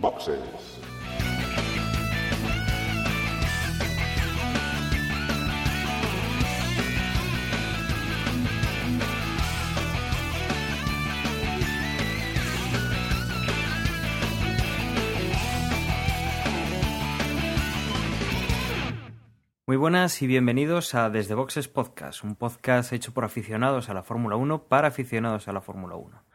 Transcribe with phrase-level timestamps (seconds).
[0.00, 0.40] Boxes.
[19.66, 24.02] Muy buenas y bienvenidos a Desde Boxes Podcast, un podcast hecho por aficionados a la
[24.02, 26.33] Fórmula 1 para aficionados a la Fórmula 1.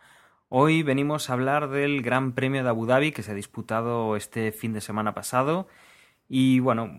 [0.52, 4.52] Hoy venimos a hablar del Gran Premio de Abu Dhabi que se ha disputado este
[4.52, 5.68] fin de semana pasado
[6.28, 6.90] y bueno,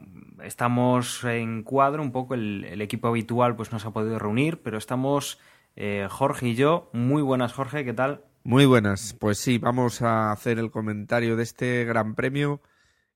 [0.44, 4.62] estamos en cuadro, un poco el, el equipo habitual pues no se ha podido reunir,
[4.62, 5.40] pero estamos
[5.74, 6.90] eh, Jorge y yo.
[6.92, 8.24] Muy buenas Jorge, ¿qué tal?
[8.44, 12.60] Muy buenas, pues sí, vamos a hacer el comentario de este Gran Premio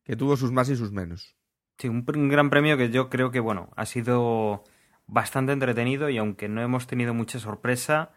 [0.03, 1.37] que tuvo sus más y sus menos.
[1.79, 4.65] Sí, un, un gran premio que yo creo que, bueno, ha sido
[5.07, 8.11] bastante entretenido y aunque no hemos tenido mucha sorpresa,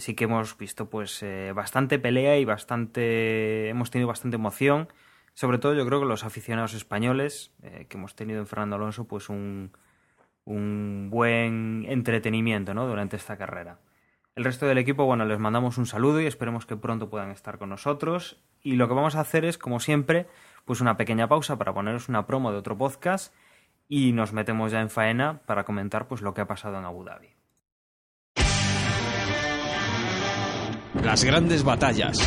[0.00, 4.88] sí que hemos visto pues eh, bastante pelea y bastante hemos tenido bastante emoción.
[5.34, 9.06] Sobre todo yo creo que los aficionados españoles, eh, que hemos tenido en Fernando Alonso,
[9.06, 9.72] pues un,
[10.44, 13.78] un buen entretenimiento durante esta carrera.
[14.34, 17.58] El resto del equipo, bueno, les mandamos un saludo y esperemos que pronto puedan estar
[17.58, 18.38] con nosotros.
[18.62, 20.26] Y lo que vamos a hacer es, como siempre,
[20.64, 23.34] pues una pequeña pausa para poneros una promo de otro podcast
[23.88, 27.04] y nos metemos ya en faena para comentar pues lo que ha pasado en Abu
[27.04, 27.35] Dhabi.
[31.06, 32.18] Las grandes batallas.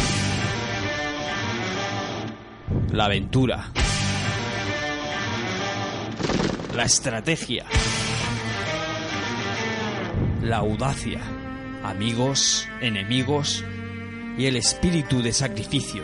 [2.94, 3.74] La aventura.
[6.74, 7.66] La estrategia.
[10.42, 11.20] La audacia.
[11.84, 13.66] Amigos, enemigos
[14.38, 16.04] y el espíritu de sacrificio.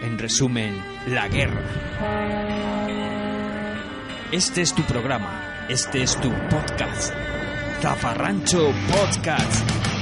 [0.00, 1.60] En resumen, la guerra.
[4.32, 5.66] Este es tu programa.
[5.68, 7.12] Este es tu podcast.
[7.82, 9.97] Zafarrancho Podcast.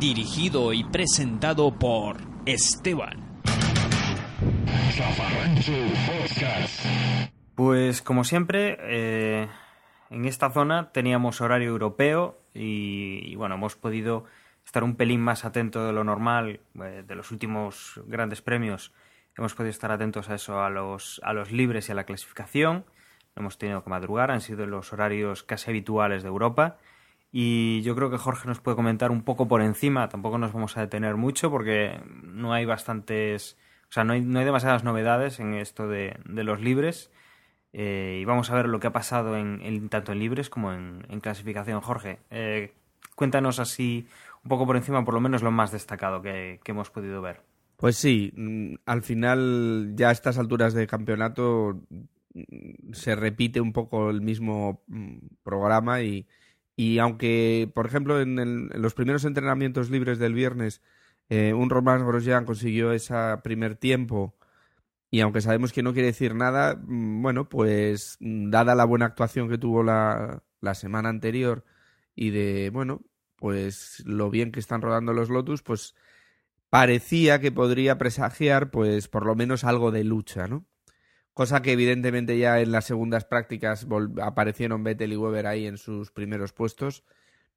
[0.00, 2.16] Dirigido y presentado por
[2.46, 3.42] Esteban.
[7.54, 9.48] Pues como siempre, eh,
[10.08, 14.24] en esta zona teníamos horario europeo y, bueno, hemos podido
[14.64, 18.94] estar un pelín más atento de lo normal, eh, de los últimos grandes premios.
[19.36, 22.86] Hemos podido estar atentos a eso, a los, a los libres y a la clasificación.
[23.36, 26.78] Hemos tenido que madrugar, han sido los horarios casi habituales de Europa.
[27.32, 30.76] Y yo creo que Jorge nos puede comentar un poco por encima, tampoco nos vamos
[30.76, 33.56] a detener mucho porque no hay bastantes,
[33.88, 37.10] o sea, no hay, no hay demasiadas novedades en esto de, de los libres.
[37.72, 41.06] Eh, y vamos a ver lo que ha pasado en, tanto en libres como en,
[41.08, 41.80] en clasificación.
[41.80, 42.72] Jorge, eh,
[43.14, 44.08] cuéntanos así
[44.42, 47.42] un poco por encima, por lo menos lo más destacado que, que hemos podido ver.
[47.76, 51.80] Pues sí, mm, al final ya a estas alturas de campeonato
[52.34, 56.26] mm, se repite un poco el mismo mm, programa y,
[56.80, 60.80] y aunque, por ejemplo, en, los primeros entrenamientos libres del viernes,
[61.28, 63.14] eh, un Román Grosjean consiguió ese
[63.44, 64.34] primer tiempo
[65.10, 69.58] y aunque sabemos que no quiere decir nada, bueno, pues dada la buena actuación que
[69.58, 71.66] tuvo la, la semana anterior
[72.14, 73.02] y de, bueno,
[73.36, 75.94] pues lo bien que están rodando los Lotus, pues
[76.70, 80.64] parecía que podría presagiar, pues por lo menos algo de lucha, ¿no?
[81.34, 83.86] Cosa que evidentemente ya en las segundas prácticas
[84.20, 87.04] aparecieron Vettel y Weber ahí en sus primeros puestos,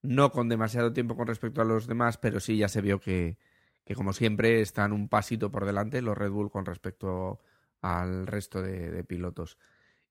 [0.01, 3.37] no con demasiado tiempo con respecto a los demás, pero sí ya se vio que,
[3.85, 7.39] que como siempre están un pasito por delante los Red Bull con respecto
[7.81, 9.57] al resto de, pilotos.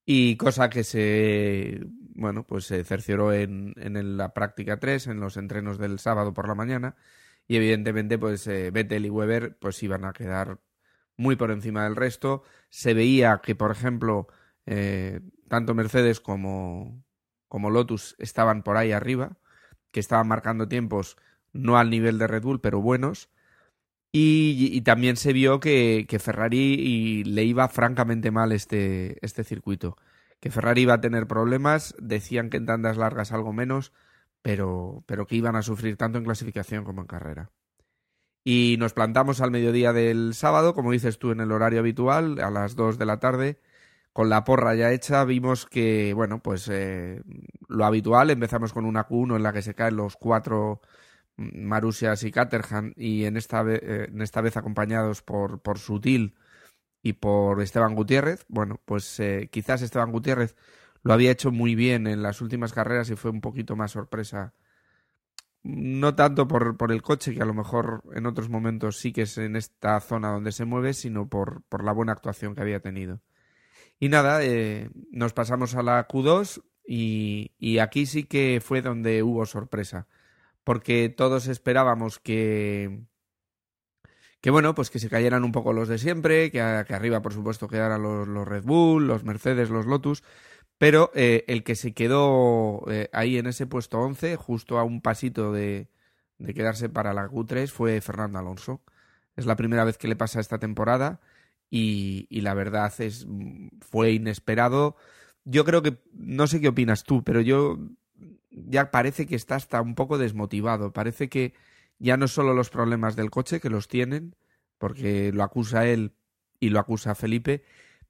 [0.05, 1.81] Y cosa que se,
[2.15, 6.49] bueno, pues se cercioró en, en la práctica 3, en los entrenos del sábado por
[6.49, 6.97] la mañana.
[7.49, 10.61] Y evidentemente, pues eh, Vettel y Weber pues iban a quedar
[11.17, 12.43] muy por encima del resto.
[12.71, 14.29] Se veía que, por ejemplo,
[14.67, 17.05] eh, tanto Mercedes como,
[17.49, 19.39] como Lotus estaban por ahí arriba,
[19.91, 21.17] que estaban marcando tiempos
[21.53, 23.31] no al nivel de Red Bull, pero buenos.
[24.15, 29.43] Y, y, también se vio que, que Ferrari y le iba francamente mal este, este
[29.43, 29.97] circuito.
[30.39, 33.93] Que Ferrari iba a tener problemas, decían que en tandas largas algo menos,
[34.43, 37.51] pero, pero que iban a sufrir tanto en clasificación como en carrera.
[38.45, 42.51] Y nos plantamos al mediodía del sábado, como dices tú, en el horario habitual, a
[42.51, 43.61] las 2 de la tarde,
[44.13, 47.23] con la porra ya hecha, vimos que, bueno, pues eh,
[47.69, 50.81] lo habitual, empezamos con una Q1 en la que se caen los cuatro
[51.37, 56.35] Marusias y Caterham y en esta, eh, en esta vez acompañados por, por Sutil
[57.03, 58.45] y por Esteban Gutiérrez.
[58.49, 60.57] Bueno, pues eh, quizás Esteban Gutiérrez
[61.03, 64.55] lo había hecho muy bien en las últimas carreras y fue un poquito más sorpresa.
[65.63, 69.23] No tanto por, por el coche, que a lo mejor en otros momentos sí que
[69.23, 72.81] es en esta zona donde se mueve, sino por, por la buena actuación que había
[72.81, 73.21] tenido.
[74.01, 79.23] Y nada, eh, nos pasamos a la Q2 y, y aquí sí que fue donde
[79.23, 80.09] hubo sorpresa
[80.65, 83.05] porque todos esperábamos que,
[84.41, 87.69] que bueno, pues que se cayeran un poco los de siempre, que, arriba por supuesto
[87.69, 90.23] quedaran los, los, Red Bull, los Mercedes, los Lotus,
[90.79, 95.01] pero eh, el que se quedó eh, ahí en ese puesto 11, justo a un
[95.01, 95.89] pasito de,
[96.39, 98.83] de quedarse para la Q3, fue Fernando Alonso.
[99.37, 101.21] Es la primera vez que le pasa esta temporada
[101.71, 103.27] y, y la verdad es
[103.81, 104.97] fue inesperado.
[105.45, 107.79] Yo creo que, no sé qué opinas tú, pero yo
[108.51, 110.93] ya parece que está hasta un poco desmotivado.
[110.93, 111.55] Parece que
[111.99, 114.37] ya no solo los problemas del coche, que los tienen,
[114.79, 116.13] porque lo acusa él
[116.61, 117.63] y lo acusa Felipe,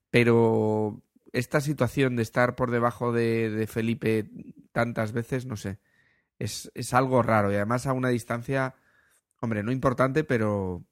[0.09, 1.01] pero
[1.33, 4.29] esta situación de estar por debajo de, Felipe
[4.71, 5.79] tantas veces, no sé,
[6.39, 8.75] es, es, algo raro y además a una distancia,
[9.41, 10.85] hombre, no importante, pero,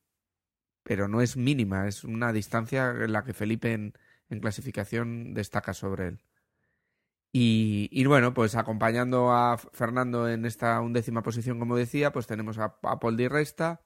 [0.83, 3.93] pero no es mínima, es una distancia en la que Felipe en,
[4.41, 6.23] clasificación destaca sobre él.
[7.33, 12.79] Y, bueno, pues acompañando a Fernando en esta undécima posición, como decía, pues tenemos a,
[12.81, 13.81] Paul Di Resta,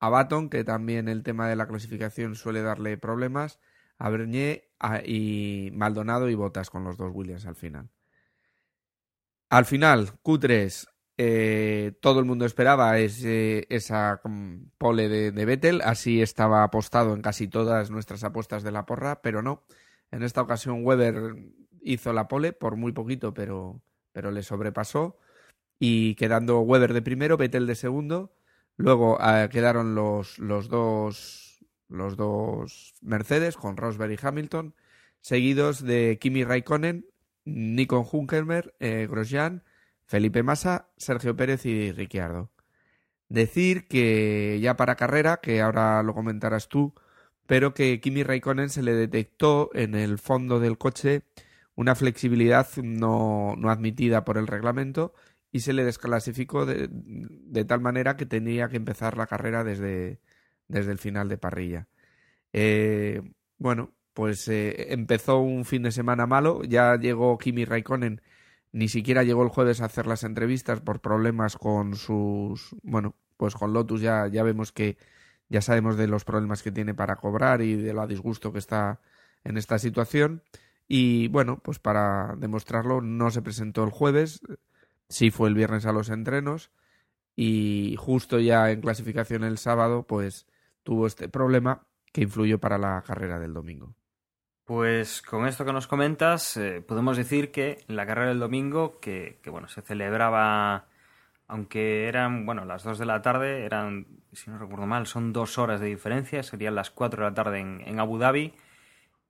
[0.00, 3.60] a Baton, que también el tema de la clasificación suele darle problemas,
[4.00, 4.68] a Bernier
[5.04, 7.90] y Maldonado y Botas con los dos Williams al final.
[9.50, 10.88] Al final, Q3,
[11.18, 14.22] eh, todo el mundo esperaba esa
[14.78, 19.20] pole de, de Vettel, así estaba apostado en casi todas nuestras apuestas de la porra,
[19.22, 19.62] pero no.
[20.10, 21.36] En esta ocasión Weber
[21.82, 23.82] hizo la pole por muy poquito, pero,
[24.12, 25.18] pero le sobrepasó.
[25.78, 28.32] Y quedando Weber de primero, Vettel de segundo.
[28.76, 31.49] Luego eh, quedaron los, los, dos,
[31.90, 34.74] los dos Mercedes con Rosberg y Hamilton,
[35.20, 37.06] seguidos de Kimi Raikkonen,
[37.44, 39.64] Nico Hunkelmer, eh, Grosjean,
[40.06, 42.50] Felipe Massa, Sergio Pérez y Ricciardo.
[43.28, 46.94] Decir que ya para carrera, que ahora lo comentarás tú,
[47.46, 51.22] pero que Kimi Raikkonen se le detectó en el fondo del coche
[51.74, 55.14] una flexibilidad no, no admitida por el reglamento
[55.52, 60.20] y se le desclasificó de, de, tal manera que tenía que empezar la carrera desde,
[60.70, 61.88] desde el final de parrilla.
[62.52, 63.22] Eh,
[63.58, 68.22] bueno, pues eh, empezó un fin de semana malo, ya llegó Kimi Raikkonen,
[68.72, 73.54] ni siquiera llegó el jueves a hacer las entrevistas por problemas con sus, bueno, pues
[73.54, 74.96] con Lotus ya, ya vemos que
[75.48, 79.00] ya sabemos de los problemas que tiene para cobrar y de lo disgusto que está
[79.44, 80.42] en esta situación.
[80.88, 84.40] Y bueno, pues para demostrarlo no se presentó el jueves,
[85.08, 86.70] sí fue el viernes a los entrenos
[87.36, 90.46] y justo ya en clasificación el sábado pues
[90.82, 93.94] tuvo este problema que influyó para la carrera del domingo.
[94.64, 99.40] Pues con esto que nos comentas, eh, podemos decir que la carrera del domingo, que,
[99.42, 100.86] que, bueno, se celebraba,
[101.48, 105.58] aunque eran, bueno, las dos de la tarde, eran, si no recuerdo mal, son dos
[105.58, 108.54] horas de diferencia, serían las cuatro de la tarde en, en Abu Dhabi,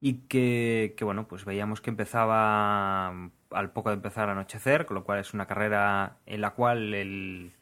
[0.00, 5.04] y que, bueno, pues veíamos que empezaba al poco de empezar a anochecer, con lo
[5.04, 7.52] cual es una carrera en la cual el,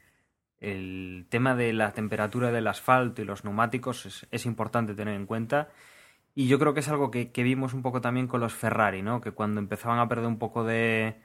[0.61, 5.69] el tema de la temperatura del asfalto y los neumáticos es, importante tener en cuenta.
[6.35, 9.21] Y yo creo que es algo que, vimos un poco también con los Ferrari, ¿no?
[9.21, 11.17] Que cuando empezaban a perder un poco de,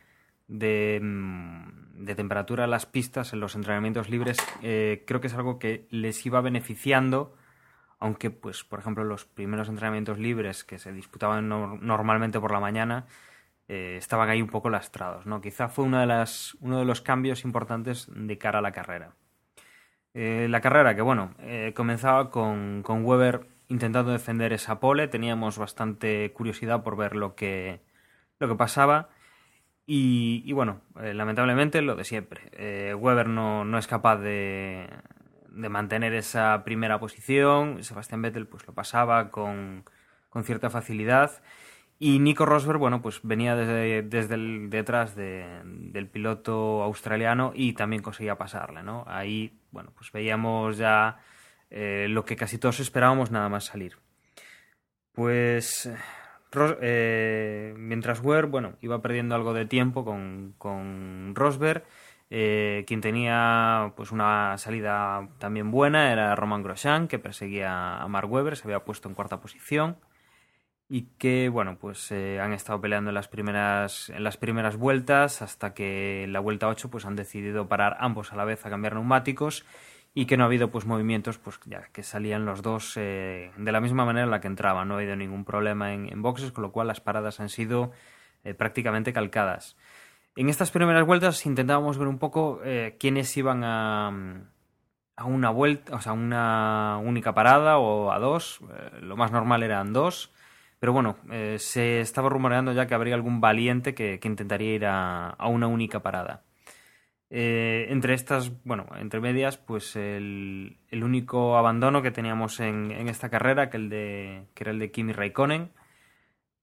[0.47, 5.59] de, mm, temperatura en las pistas, en los entrenamientos libres, eh, creo que es algo
[5.59, 7.35] que les iba beneficiando
[7.99, 13.05] aunque pues por ejemplo los primeros entrenamientos libres que se disputaban normalmente por la mañana
[13.69, 15.39] eh, estaban ahí un poco lastrados, ¿no?
[15.39, 19.15] Quizá fue una de las, uno de los cambios importantes de cara a la carrera.
[20.13, 25.57] Eh, la carrera que bueno, eh, comenzaba con, con, Weber intentando defender esa pole, teníamos
[25.57, 27.81] bastante curiosidad por ver lo que,
[28.39, 29.09] lo que pasaba.
[29.85, 32.95] Y, y bueno, lamentablemente lo de siempre.
[32.95, 34.87] Weber no, no es capaz de,
[35.53, 37.83] de mantener esa primera posición.
[37.83, 39.85] Sebastián Vettel pues lo pasaba con,
[40.29, 41.31] con cierta facilidad.
[42.05, 44.01] Y Nico Rosberg, bueno, pues venía desde,
[44.67, 49.05] detrás de, del piloto australiano y también conseguía pasarle, ¿no?
[49.07, 51.19] Ahí, bueno, pues veíamos ya
[51.69, 53.99] eh, lo que casi todos esperábamos nada más salir.
[55.13, 55.89] Pues
[56.81, 61.85] eh, mientras Weber, bueno, iba perdiendo algo de tiempo con, con Rosberg,
[62.29, 68.29] eh, quien tenía pues una salida también buena era Roman Grosjean, que perseguía a Mark
[68.29, 69.95] Webber, se había puesto en cuarta posición
[70.93, 75.41] y que bueno pues eh, han estado peleando en las primeras en las primeras vueltas
[75.41, 78.69] hasta que en la vuelta 8 pues han decidido parar ambos a la vez a
[78.69, 79.65] cambiar neumáticos
[80.13, 83.71] y que no ha habido pues movimientos pues ya que salían los dos eh, de
[83.71, 86.61] la misma manera en la que entraban no ha habido ningún problema en, boxes con
[86.61, 87.91] lo cual las paradas han sido
[88.55, 89.75] prácticamente calcadas
[90.35, 94.09] en estas primeras vueltas intentábamos ver un poco eh, quiénes iban a,
[95.15, 98.59] a, una vuelta, o sea, una única parada o a dos.
[98.61, 100.31] Eh, lo más normal eran dos.
[100.83, 105.37] Pero bueno, eh, se estaba rumoreando ya que habría algún valiente que, intentaría ir a,
[105.47, 106.43] una única parada.
[107.29, 113.69] Eh, entre estas, bueno, entre medias, pues el, único abandono que teníamos en, esta carrera,
[113.69, 115.71] que, el de, que era el de Kimi Raikkonen,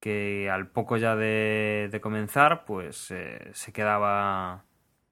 [0.00, 4.66] que al poco ya de, de comenzar, pues eh, se quedaba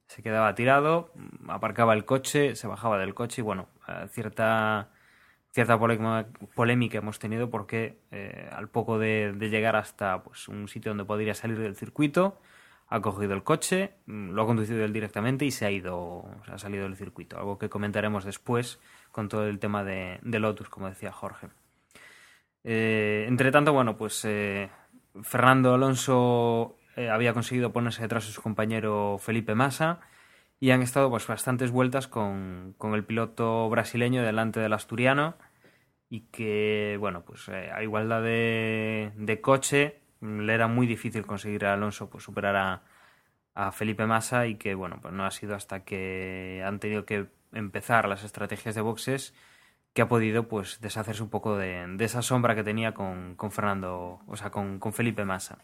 [0.07, 1.15] se quedaba tirado,
[1.49, 3.71] aparcaba el coche, se bajaba del coche y bueno,
[4.11, 4.91] cierta
[5.53, 11.05] cierta polémica hemos tenido porque eh, al poco de, llegar hasta pues un sitio donde
[11.05, 12.39] podría salir del circuito
[12.91, 16.31] ha cogido el coche, mm, lo ha conducido él directamente y se ha ido, o
[16.47, 17.37] ha salido del circuito.
[17.39, 18.81] Algo que comentaremos después
[19.13, 21.49] con todo el tema de, de Lotus, como decía Jorge.
[22.65, 24.69] Eh, entre tanto, bueno, pues eh,
[25.23, 30.01] Fernando Alonso eh, había conseguido ponerse detrás de su compañero Felipe Massa
[30.61, 35.37] y han estado pues bastantes vueltas con, con el piloto brasileño delante del asturiano
[36.11, 41.67] y que, bueno, pues eh, a igualdad de, de coche le era muy difícil conseguir
[41.67, 42.83] a Alonso pues, superar a,
[43.55, 47.29] a, Felipe Massa y que bueno pues no ha sido hasta que han tenido que
[47.53, 49.35] empezar las estrategias de boxes
[49.93, 53.53] que ha podido pues deshacerse un poco de, de esa sombra que tenía con, con,
[53.53, 55.59] Fernando o sea con, con Felipe Massa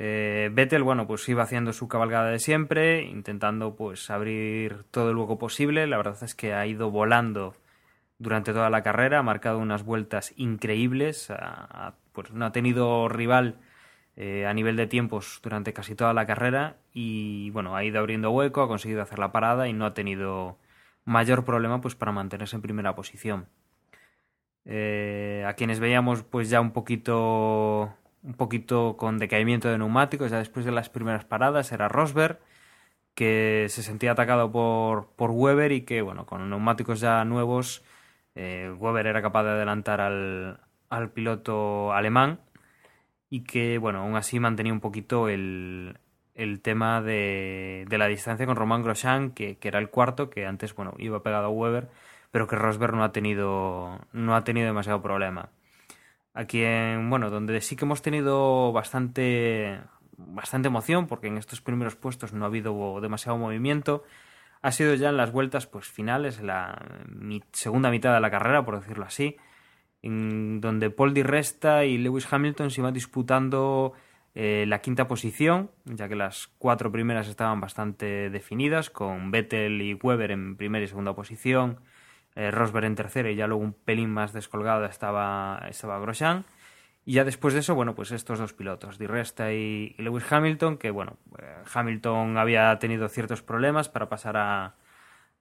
[0.00, 5.16] eh, Vettel bueno pues iba haciendo su cabalgada de siempre intentando pues abrir todo el
[5.16, 7.54] hueco posible la verdad es que ha ido volando
[8.20, 11.32] durante toda la carrera, ha marcado unas vueltas increíbles,
[12.12, 13.56] pues no ha tenido rival
[14.14, 18.30] eh, a nivel de tiempos durante casi toda la carrera y bueno, ha ido abriendo
[18.30, 20.58] hueco, ha conseguido hacer la parada y no ha tenido
[21.06, 23.46] mayor problema pues para mantenerse en primera posición.
[24.66, 30.38] Eh, a quienes veíamos pues ya un poquito un poquito con decaimiento de neumáticos ya
[30.38, 32.40] después de las primeras paradas era Rosberg
[33.14, 37.82] que se sentía atacado por, por Weber y que bueno con neumáticos ya nuevos
[38.34, 42.40] eh, Weber era capaz de adelantar al, al, piloto alemán
[43.30, 45.98] y que, bueno, aún así mantenía un poquito el,
[46.34, 50.46] el tema de, de, la distancia con Romain Grosjean, que, que, era el cuarto, que
[50.46, 51.88] antes, bueno, iba pegado a Weber,
[52.32, 55.50] pero que Rosberg no ha tenido, no ha tenido demasiado problema.
[56.40, 59.78] Aquí, en, bueno, donde sí que hemos tenido bastante,
[60.16, 64.04] bastante emoción, porque en estos primeros puestos no ha habido demasiado movimiento,
[64.62, 68.64] ha sido ya en las vueltas pues finales, la mi, segunda mitad de la carrera,
[68.64, 69.36] por decirlo así,
[70.00, 73.92] en donde Paul Di Resta y Lewis Hamilton se iban disputando
[74.34, 79.92] eh, la quinta posición, ya que las cuatro primeras estaban bastante definidas, con Vettel y
[79.92, 81.80] Weber en primera y segunda posición,
[82.36, 86.44] eh, Rosberg en tercera y ya luego un pelín más descolgado estaba, estaba Grosjean.
[87.04, 90.76] Y ya después de eso, bueno, pues estos dos pilotos, Di Resta y, Lewis Hamilton,
[90.76, 94.74] que bueno, eh, Hamilton había tenido ciertos problemas para pasar a,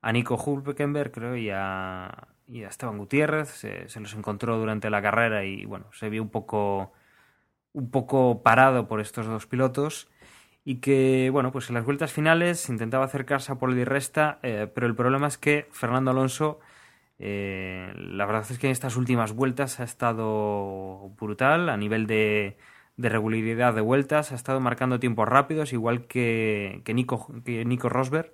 [0.02, 5.02] a Nico Hulkenberg, creo, y a, y a Esteban Gutiérrez, se, los encontró durante la
[5.02, 6.94] carrera y bueno, se vio un poco,
[7.74, 10.10] un poco parado por estos dos pilotos
[10.66, 14.68] y que, bueno, pues en las vueltas finales intentaba acercarse a Paul Di Resta, eh,
[14.74, 16.60] pero el problema es que Fernando Alonso
[17.20, 22.58] eh, la verdad es que en estas últimas vueltas ha estado brutal a nivel de,
[22.98, 28.34] regularidad de vueltas, ha estado marcando tiempos rápidos, igual que, Nico, que Nico Rosberg.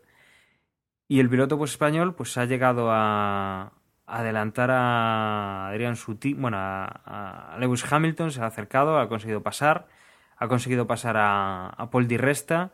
[1.07, 3.73] Y el piloto pues, español pues, ha llegado a,
[4.05, 9.87] adelantar a Adrián Suti, bueno, a, Lewis Hamilton, se ha acercado, ha conseguido pasar,
[10.37, 12.71] ha conseguido pasar a, a Paul Di Resta.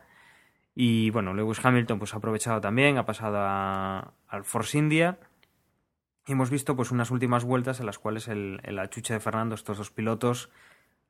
[0.74, 5.18] Y bueno, Lewis Hamilton pues ha aprovechado también, ha pasado a, al Force India
[6.26, 9.78] hemos visto pues unas últimas vueltas en las cuales el, el achuche de Fernando, estos
[9.78, 10.50] dos pilotos,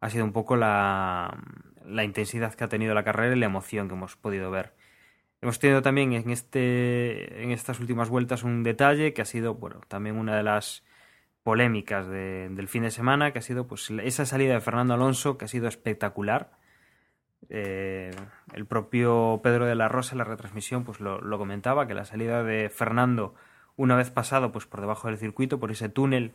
[0.01, 1.39] ha sido un poco la,
[1.85, 4.75] la, intensidad que ha tenido la carrera y la emoción que hemos podido ver.
[5.41, 9.81] Hemos tenido también en, este, en estas últimas vueltas un detalle que ha sido bueno,
[9.89, 10.85] también una de las
[11.43, 15.39] polémicas de, del fin de semana, que ha sido pues esa salida de Fernando Alonso,
[15.39, 16.59] que ha sido espectacular.
[17.49, 18.13] Eh,
[18.55, 22.05] el propio Pedro de la Rosa en la retransmisión pues lo, lo comentaba, que la
[22.05, 23.35] salida de Fernando
[23.77, 26.35] una vez pasado pues por debajo del circuito, por ese túnel,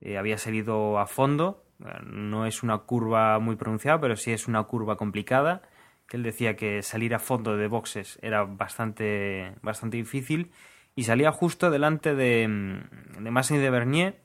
[0.00, 1.64] eh, había salido a fondo.
[2.04, 5.62] No es una curva muy pronunciada, pero sí es una curva complicada.
[6.06, 10.50] Que él decía que salir a fondo de boxes era bastante, bastante difícil.
[10.96, 14.20] Y salía justo delante de, mm, de Massa y de Bernier.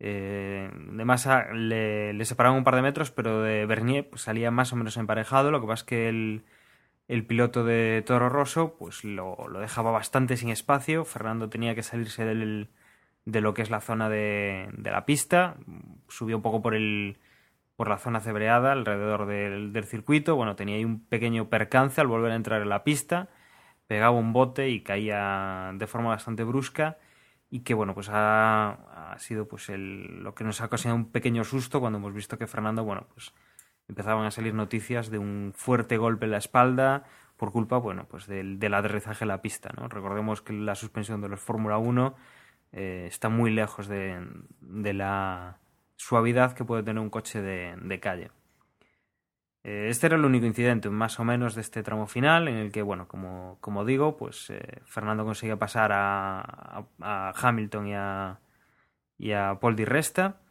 [0.00, 4.50] Eh, de Massa le, le, separaban un par de metros, pero de Bernier pues, salía
[4.50, 5.50] más o menos emparejado.
[5.50, 6.44] Lo que pasa es que él
[7.08, 11.04] el piloto de Toro Rosso pues lo, lo, dejaba bastante sin espacio.
[11.04, 12.70] Fernando tenía que salirse del,
[13.24, 15.56] de lo que es la zona de, de, la pista.
[16.08, 17.18] Subió un poco por, el,
[17.76, 20.36] por la zona cebreada alrededor del, del, circuito.
[20.36, 23.28] Bueno, tenía ahí un pequeño percance al volver a entrar en la pista.
[23.86, 26.98] Pegaba un bote y caía de forma bastante brusca.
[27.50, 31.12] Y que bueno, pues ha, ha sido pues el, lo que nos ha ocasionado un
[31.12, 33.32] pequeño susto cuando hemos visto que Fernando, bueno, pues
[33.88, 37.04] empezaban a salir noticias de un fuerte golpe en la espalda,
[37.36, 39.70] por culpa, bueno, pues del, del aterrizaje en la pista.
[39.88, 42.14] Recordemos que la suspensión de los Fórmula 1
[42.72, 44.26] eh, está muy lejos de,
[44.60, 45.58] la
[45.96, 48.30] suavidad que puede tener un coche de, calle.
[49.64, 52.72] Eh, este era el único incidente, más o menos, de este tramo final, en el
[52.72, 57.94] que, bueno, como, como digo, pues eh, Fernando consigue pasar a, a, a Hamilton y
[57.94, 58.40] a,
[59.18, 60.43] y a Paul Di Resta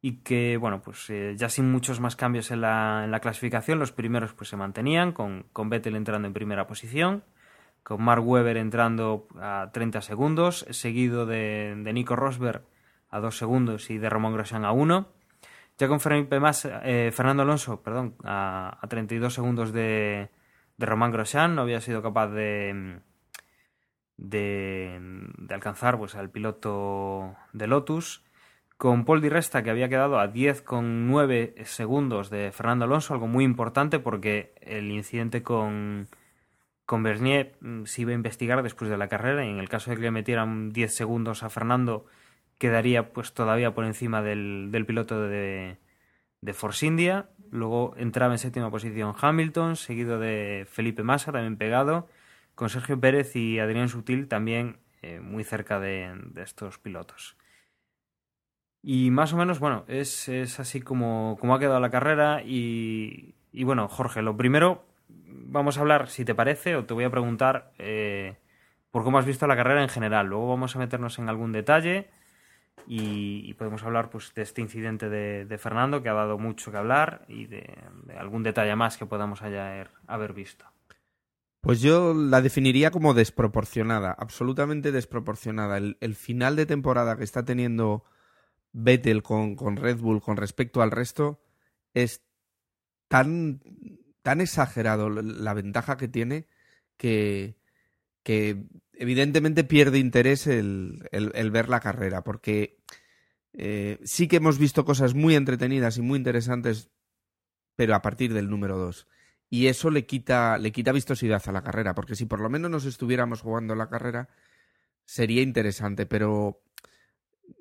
[0.00, 3.78] y que, bueno, pues eh, ya sin muchos más cambios en la, en la, clasificación,
[3.78, 7.24] los primeros pues se mantenían, con, con Vettel entrando en primera posición,
[7.82, 12.62] con Mark Webber entrando a 30 segundos, seguido de, de Nico Rosberg
[13.10, 15.08] a 2 segundos y de Romain Grosjean a 1.
[15.78, 20.30] Ya con Felipe Massa, eh, Fernando Alonso perdón, a, a 32 segundos de,
[20.76, 23.00] de Romain Grosjean, no había sido capaz de,
[24.16, 24.98] de,
[25.38, 28.22] de alcanzar pues, al piloto de Lotus
[28.78, 33.44] con Paul Di Resta, que había quedado a 10,9 segundos de Fernando Alonso, algo muy
[33.44, 36.06] importante porque el incidente con,
[36.86, 39.96] con Bernier se iba a investigar después de la carrera y en el caso de
[39.96, 42.06] que le metieran 10 segundos a Fernando,
[42.58, 45.78] quedaría pues todavía por encima del, del piloto de,
[46.40, 47.30] de Force India.
[47.50, 52.08] Luego entraba en séptima posición Hamilton, seguido de Felipe Massa, también pegado,
[52.54, 57.37] con Sergio Pérez y Adrián Sutil también eh, muy cerca de, de estos pilotos.
[58.90, 62.42] Y más o menos, bueno, es, es así como, como, ha quedado la carrera.
[62.42, 67.04] Y, y, bueno, Jorge, lo primero, vamos a hablar, si te parece, o te voy
[67.04, 68.38] a preguntar eh,
[68.90, 70.28] por cómo has visto la carrera en general.
[70.28, 72.08] Luego vamos a meternos en algún detalle
[72.86, 76.78] y, y podemos hablar pues, de este incidente de, Fernando, que ha dado mucho que
[76.78, 77.68] hablar, y de,
[78.18, 80.64] algún detalle más que podamos haber, haber visto.
[81.60, 85.76] Pues yo la definiría como desproporcionada, absolutamente desproporcionada.
[85.76, 88.02] El, el final de temporada que está teniendo
[88.72, 91.40] Vettel con, con, Red Bull con respecto al resto
[91.94, 92.22] es
[93.08, 93.60] tan,
[94.22, 96.46] tan exagerado la ventaja que tiene
[96.96, 97.56] que,
[98.22, 102.78] que evidentemente pierde interés el, el, ver la carrera, porque
[103.54, 106.90] eh, sí que hemos visto cosas muy entretenidas y muy interesantes,
[107.76, 109.06] pero a partir del número 2.
[109.50, 112.70] Y eso le quita, le quita vistosidad a la carrera, porque si por lo menos
[112.70, 114.28] nos estuviéramos jugando la carrera,
[115.06, 116.60] sería interesante, pero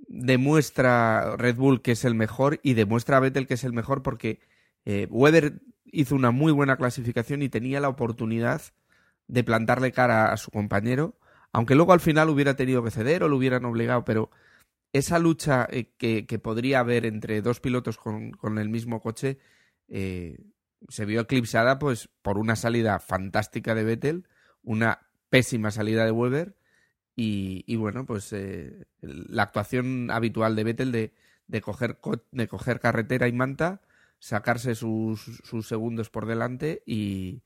[0.07, 4.03] demuestra Red Bull que es el mejor y demuestra a Vettel que es el mejor
[4.03, 4.39] porque
[4.85, 8.61] eh, Weber hizo una muy buena clasificación y tenía la oportunidad
[9.27, 11.17] de plantarle cara a su compañero,
[11.51, 14.31] aunque luego al final hubiera tenido que ceder o lo hubieran obligado, pero
[14.93, 19.37] esa lucha eh, que, que, podría haber entre dos pilotos con, con el mismo coche
[19.89, 20.37] eh,
[20.89, 24.27] se vio eclipsada pues por una salida fantástica de Vettel,
[24.63, 26.55] una pésima salida de Weber
[27.19, 31.13] y, bueno, pues eh, la actuación habitual de Vettel de,
[31.47, 31.97] de, coger,
[32.31, 33.81] de coger carretera y manta,
[34.19, 37.41] sacarse sus, sus segundos por delante y,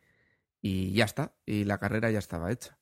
[0.61, 1.35] y ya está.
[1.45, 2.77] Y la carrera ya estaba hecha.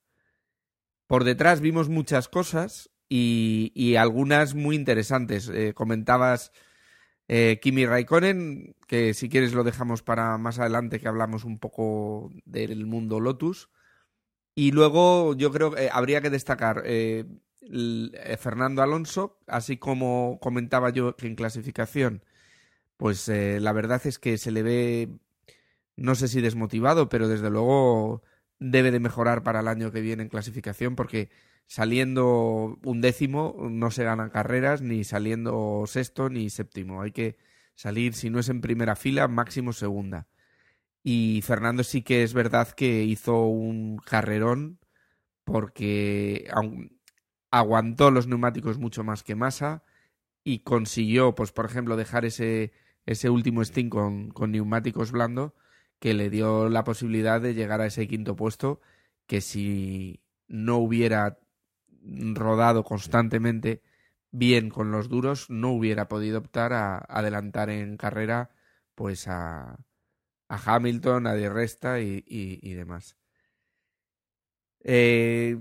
[1.05, 5.47] Por detrás vimos muchas cosas y, y algunas muy interesantes.
[5.47, 6.51] Eh, comentabas
[7.27, 12.31] eh, Kimi Raikkonen, que si quieres lo dejamos para más adelante que hablamos un poco
[12.45, 13.69] del mundo Lotus.
[14.59, 17.23] Y luego yo creo que eh, habría que destacar eh,
[17.61, 22.25] eh, Fernando Alonso, así como comentaba yo que en clasificación,
[22.97, 25.09] pues eh, la verdad es que se le ve,
[25.95, 28.21] no sé si desmotivado, pero desde luego
[28.59, 31.29] debe de mejorar para el año que viene en clasificación porque
[31.65, 37.01] saliendo un décimo no se ganan carreras, ni saliendo sexto ni séptimo.
[37.01, 37.37] Hay que
[37.75, 40.27] salir, si no es en primera fila, máximo segunda.
[41.11, 44.77] Y Fernando sí que es verdad que hizo un carrerón
[45.43, 46.47] porque
[47.49, 49.81] aguantó los neumáticos mucho más que Massa
[50.43, 52.73] y consiguió, pues por ejemplo, dejar ese,
[53.07, 55.53] ese último stint con, con neumáticos blandos
[55.97, 58.79] que le dio la posibilidad de llegar a ese quinto puesto
[59.25, 61.39] que si no hubiera
[62.35, 63.81] rodado constantemente
[64.29, 68.51] bien con los duros no hubiera podido optar a adelantar en carrera
[68.93, 69.79] pues a,
[70.49, 73.15] a Hamilton, a Di Resta y, y, demás.
[74.83, 75.57] Eh,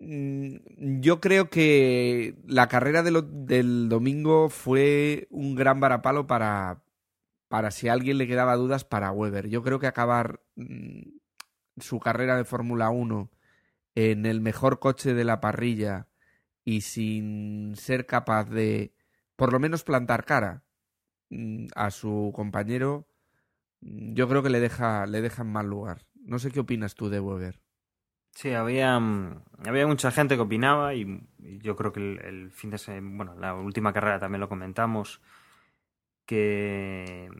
[0.00, 6.82] mm, yo creo que la carrera de lo, del domingo fue un gran varapalo para,
[7.48, 9.48] para si a alguien le quedaba dudas para Weber.
[9.48, 11.02] Yo creo que acabar mmm,
[11.78, 13.30] su carrera de Fórmula 1
[13.94, 16.08] en el mejor coche de la parrilla
[16.64, 18.94] y sin ser capaz de
[19.36, 20.64] por lo menos plantar cara
[21.30, 23.06] mmm, a su compañero
[23.84, 26.06] yo creo que le deja, le deja en mal lugar.
[26.14, 27.60] No sé qué opinas tú de Weber.
[28.32, 28.96] Sí, había,
[29.64, 33.54] había mucha gente que opinaba y, yo creo que el, fin de semana, bueno, la
[33.54, 35.20] última carrera también lo comentamos,
[36.26, 37.30] que,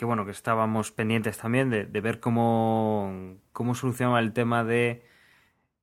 [0.00, 5.04] bueno, que estábamos pendientes también de, ver cómo, cómo solucionaba el tema de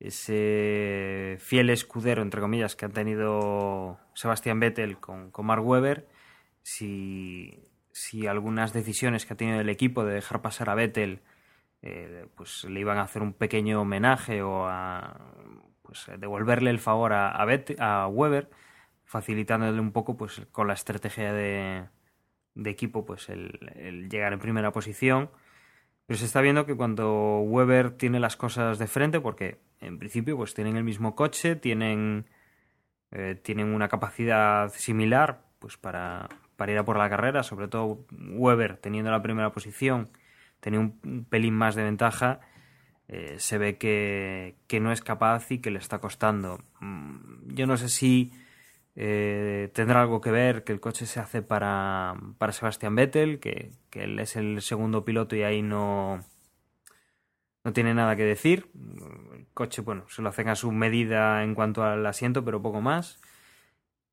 [0.00, 6.08] ese fiel escudero, entre comillas, que ha tenido Sebastián Vettel con, con Mark Webber,
[6.62, 7.69] si,
[8.00, 11.20] si algunas decisiones que ha tenido el equipo de dejar pasar a Vettel
[11.82, 15.20] eh, pues le iban a hacer un pequeño homenaje o a
[15.82, 18.50] pues, devolverle el favor a, a, a Weber,
[19.04, 21.88] facilitándole un poco pues con la estrategia de,
[22.54, 25.30] de equipo pues el, llegar en primera posición.
[26.06, 30.36] Pero se está viendo que cuando Weber tiene las cosas de frente, porque en principio
[30.38, 32.26] pues tienen el mismo coche, tienen,
[33.10, 36.28] eh, tienen una capacidad similar pues para,
[36.60, 40.10] para ir a por la carrera, sobre todo Weber teniendo la primera posición,
[40.60, 42.40] tenía un, pelín más de ventaja,
[43.08, 46.62] eh, se ve que, que, no es capaz y que le está costando.
[46.80, 48.30] Mm, yo no sé si
[48.94, 53.70] eh, tendrá algo que ver que el coche se hace para, para Sebastián Vettel, que,
[53.88, 56.20] que él es el segundo piloto y ahí no,
[57.64, 58.70] no tiene nada que decir.
[59.32, 62.82] El coche, bueno, se lo hacen a su medida en cuanto al asiento, pero poco
[62.82, 63.18] más.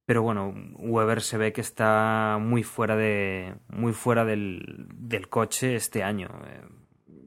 [0.07, 3.55] Pero bueno, Weber se ve que está muy fuera de.
[3.67, 6.29] muy fuera del, del coche este año.
[6.47, 6.61] Eh,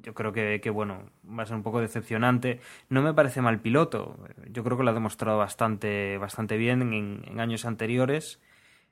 [0.03, 2.59] yo creo que, que, bueno, va a ser un poco decepcionante.
[2.89, 4.19] No me parece mal piloto.
[4.49, 8.41] Yo creo que lo ha demostrado bastante, bastante bien en, en años anteriores.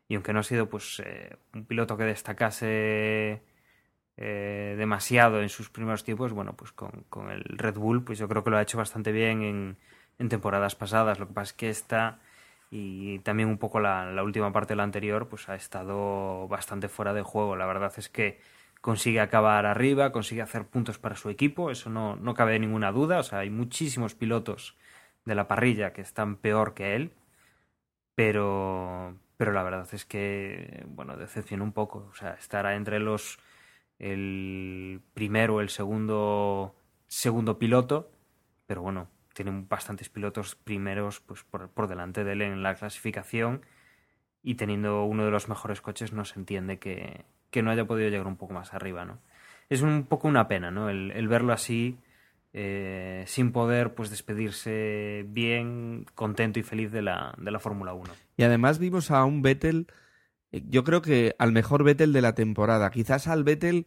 [0.06, 3.42] Y aunque no ha sido pues eh, un piloto que destacase
[4.18, 8.28] eh, demasiado en sus primeros tiempos, bueno, pues con, con, el Red Bull, pues yo
[8.28, 9.78] creo que lo ha hecho bastante bien en,
[10.18, 11.18] en temporadas pasadas.
[11.18, 12.20] Lo que pasa es que esta
[12.70, 17.14] y también un poco la, última parte de la anterior pues ha estado bastante fuera
[17.14, 17.56] de juego.
[17.56, 18.40] La verdad es que
[18.80, 23.20] consigue acabar arriba, consigue hacer puntos para su equipo, eso no, no cabe ninguna duda.
[23.20, 24.76] O sea, hay muchísimos pilotos
[25.24, 27.12] de la parrilla que están peor que él,
[28.14, 32.08] pero, pero la verdad es que, bueno, decepciona un poco.
[32.10, 33.38] O sea, estará entre los
[33.98, 36.74] el primero el segundo,
[37.06, 38.10] segundo piloto,
[38.66, 43.62] pero bueno, tienen bastantes pilotos primeros pues, por, por, delante de él en la clasificación
[44.42, 48.10] y teniendo uno de los mejores coches no se entiende que, que no haya podido
[48.10, 49.20] llegar un poco más arriba, ¿no?
[49.68, 50.90] Es un poco una pena, ¿no?
[50.90, 51.98] El, el verlo así,
[52.52, 58.10] eh, sin poder pues despedirse bien, contento y feliz de la, de la Fórmula 1.
[58.38, 59.86] Y además vimos a un Vettel,
[60.50, 63.86] eh, yo creo que al mejor Vettel de la temporada, quizás al Vettel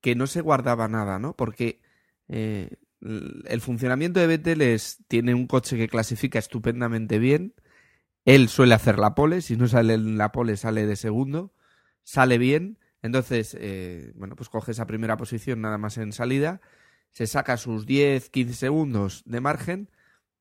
[0.00, 1.34] que no se guardaba nada, ¿no?
[1.34, 1.80] Porque
[2.28, 7.54] eh, el funcionamiento de Vettel es, tiene un coche que clasifica estupendamente bien,
[8.24, 11.52] él suele hacer la pole, si no sale en la pole sale de segundo,
[12.04, 16.60] sale bien, entonces, eh, bueno, pues coge esa primera posición nada más en salida,
[17.10, 19.90] se saca sus 10, 15 segundos de margen,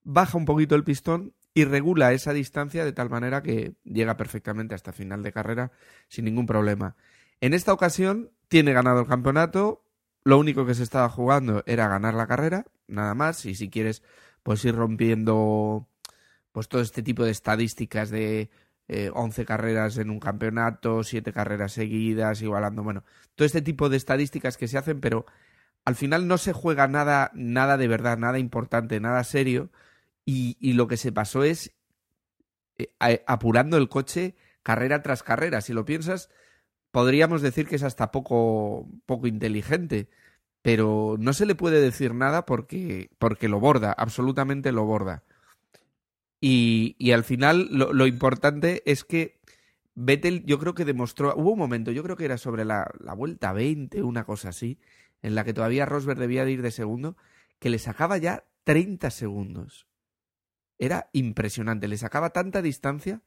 [0.04, 4.76] baja un poquito el pistón y regula esa distancia de tal manera que llega perfectamente
[4.76, 5.72] hasta final de carrera
[6.08, 6.96] sin ningún problema.
[7.42, 9.84] En esta ocasión tiene ganado el campeonato,
[10.24, 14.04] lo único que se estaba jugando era ganar la carrera, nada más, y si quieres,
[14.44, 15.88] pues ir rompiendo
[16.52, 18.50] pues todo este tipo de estadísticas de
[18.88, 23.04] eh, 11 carreras en un campeonato, 7 carreras seguidas, igualando, bueno,
[23.36, 25.26] todo este tipo de estadísticas que se hacen, pero
[25.86, 29.72] al final no se juega nada, nada de verdad, nada importante, nada serio,
[30.26, 31.74] y, y lo que se pasó es
[32.78, 35.62] eh, apurando el coche carrera tras carrera.
[35.62, 36.30] Si lo piensas,
[36.92, 40.10] podríamos decir que es hasta poco, poco inteligente,
[40.62, 45.24] pero no se le puede decir nada porque, porque lo borda, absolutamente lo borda.
[46.40, 49.40] Y, y al final lo, importante es que
[49.94, 53.14] Vettel yo creo que demostró, hubo un momento, yo creo que era sobre la, la
[53.14, 54.80] vuelta 20, una cosa así,
[55.22, 57.16] en la que todavía Rosberg debía de ir de segundo,
[57.60, 59.88] que le sacaba ya 30 segundos.
[60.80, 63.22] Era impresionante, le sacaba tanta distancia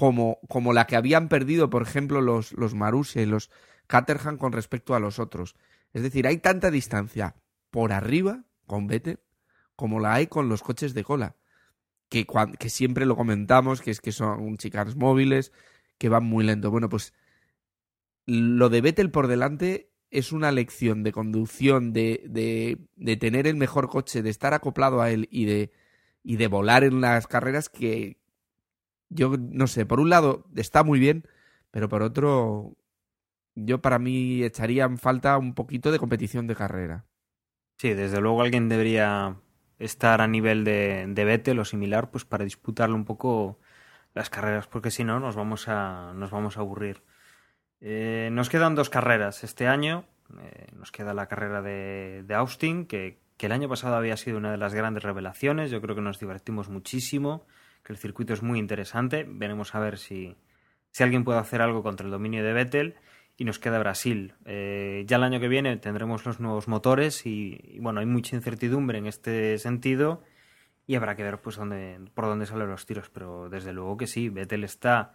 [0.00, 2.72] como, como la que habían perdido, por ejemplo, los, los
[3.16, 3.50] y los
[3.86, 5.56] Caterham con respecto a los otros.
[5.92, 7.36] Es decir, hay tanta distancia
[7.70, 9.20] por arriba con Vettel
[9.76, 11.36] como la hay con los coches de cola.
[12.08, 12.26] Que,
[12.58, 15.52] que siempre lo comentamos, que es que son chicas móviles,
[15.98, 16.70] que van muy lento.
[16.70, 17.12] Bueno, pues
[18.24, 23.56] lo de Vettel por delante es una lección de conducción, de, de, de tener el
[23.56, 25.72] mejor coche, de estar acoplado a él y de,
[26.22, 28.19] y de volar en las carreras que,
[29.10, 31.26] yo no sé, por un lado está muy bien,
[31.70, 32.76] pero por otro,
[33.54, 37.04] yo para mí echaría en falta un poquito de competición de carrera.
[37.76, 39.36] Sí, desde luego alguien debería
[39.78, 43.58] estar a nivel de, de Vettel o similar, pues para disputarle un poco
[44.14, 47.02] las carreras, porque si no nos vamos a, nos vamos a aburrir.
[47.80, 50.04] Eh, nos quedan dos carreras este año.
[50.38, 54.38] Eh, nos queda la carrera de, de Austin, que, que el año pasado había sido
[54.38, 55.70] una de las grandes revelaciones.
[55.70, 57.46] Yo creo que nos divertimos muchísimo
[57.82, 59.26] que el circuito es muy interesante.
[59.28, 60.36] Veremos a ver si,
[60.90, 62.94] si alguien puede hacer algo contra el dominio de Vettel.
[63.36, 64.34] y nos queda Brasil.
[64.44, 68.98] Eh, ya el año que viene tendremos los nuevos motores y, bueno, hay mucha incertidumbre
[68.98, 70.22] en este sentido
[70.86, 74.06] y habrá que ver pues dónde, por dónde salen los tiros, pero desde luego que
[74.06, 75.14] sí, Vettel está...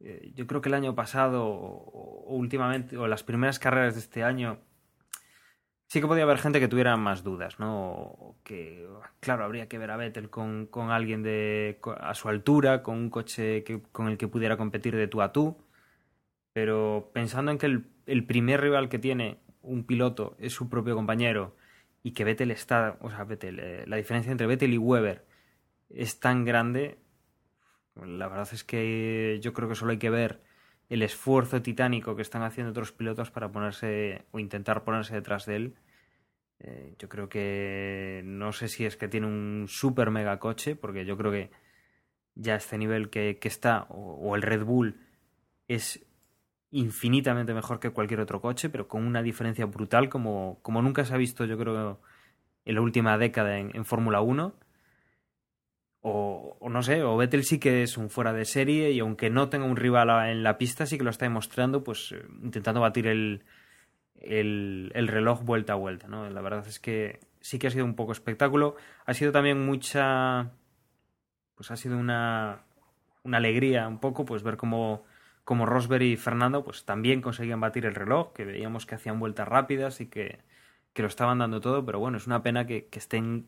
[0.00, 4.22] Eh, yo creo que el año pasado o, últimamente, o las primeras carreras de este
[4.22, 4.58] año,
[5.88, 8.36] sí que podía haber gente que tuviera más dudas, ¿no?
[8.44, 8.86] que,
[9.20, 13.10] claro, habría que ver a Vettel con, con alguien de, a su altura, con un
[13.10, 15.56] coche que, con el que pudiera competir de tú a tú
[16.56, 21.54] pero pensando en que el, primer rival que tiene un piloto es su propio compañero
[22.02, 25.26] y que Vettel está, o sea, Vettel, eh, la diferencia entre Vettel y Weber
[25.90, 26.96] es tan grande,
[27.94, 30.40] la verdad es que yo creo que solo hay que ver
[30.88, 35.56] el esfuerzo titánico que están haciendo otros pilotos para ponerse o intentar ponerse detrás de
[35.56, 35.74] él.
[36.60, 41.04] Eh, yo creo que no sé si es que tiene un super mega coche, porque
[41.04, 41.50] yo creo que
[42.34, 45.00] ya este nivel que, está, o el Red Bull,
[45.68, 46.06] es
[46.70, 51.14] infinitamente mejor que cualquier otro coche, pero con una diferencia brutal como, como nunca se
[51.14, 52.00] ha visto, yo creo,
[52.64, 54.54] en la última década en, Fórmula 1.
[56.08, 59.48] O, no sé, o Vettel sí que es un fuera de serie y aunque no
[59.48, 63.08] tenga un rival en la pista, sí que lo está demostrando, pues eh, intentando batir
[63.08, 63.44] el,
[64.20, 66.30] el, el, reloj vuelta a vuelta, ¿no?
[66.30, 68.76] La verdad es que sí que ha sido un poco espectáculo.
[69.04, 70.52] Ha sido también mucha...
[71.56, 72.60] Pues ha sido una,
[73.24, 75.04] una alegría un poco, pues ver cómo
[75.46, 79.46] como Rosberg y Fernando, pues también conseguían batir el reloj, que veíamos que hacían vueltas
[79.46, 80.40] rápidas y que,
[80.96, 83.46] lo estaban dando todo, pero bueno, es una pena que, estén,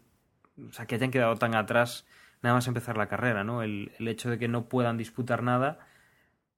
[0.68, 2.06] o sea, que hayan quedado tan atrás
[2.42, 3.62] nada más empezar la carrera, ¿no?
[3.62, 5.78] El, hecho de que no puedan disputar nada,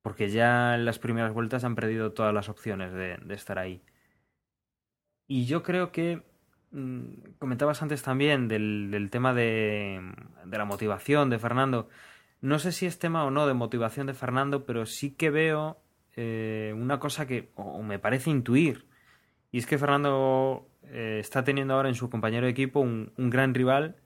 [0.02, 3.82] porque ya en las primeras vueltas han perdido todas las opciones de, estar ahí.
[5.26, 6.22] Y yo creo que
[6.72, 10.00] mm, comentabas antes también del, tema de,
[10.44, 11.88] de, la motivación de Fernando.
[12.40, 15.82] No sé si es tema o no de motivación de Fernando, pero sí que veo
[16.16, 18.86] eh, una cosa que o me parece intuir.
[19.52, 23.54] Y es que Fernando eh, está teniendo ahora en su compañero de equipo un, gran
[23.54, 23.96] rival,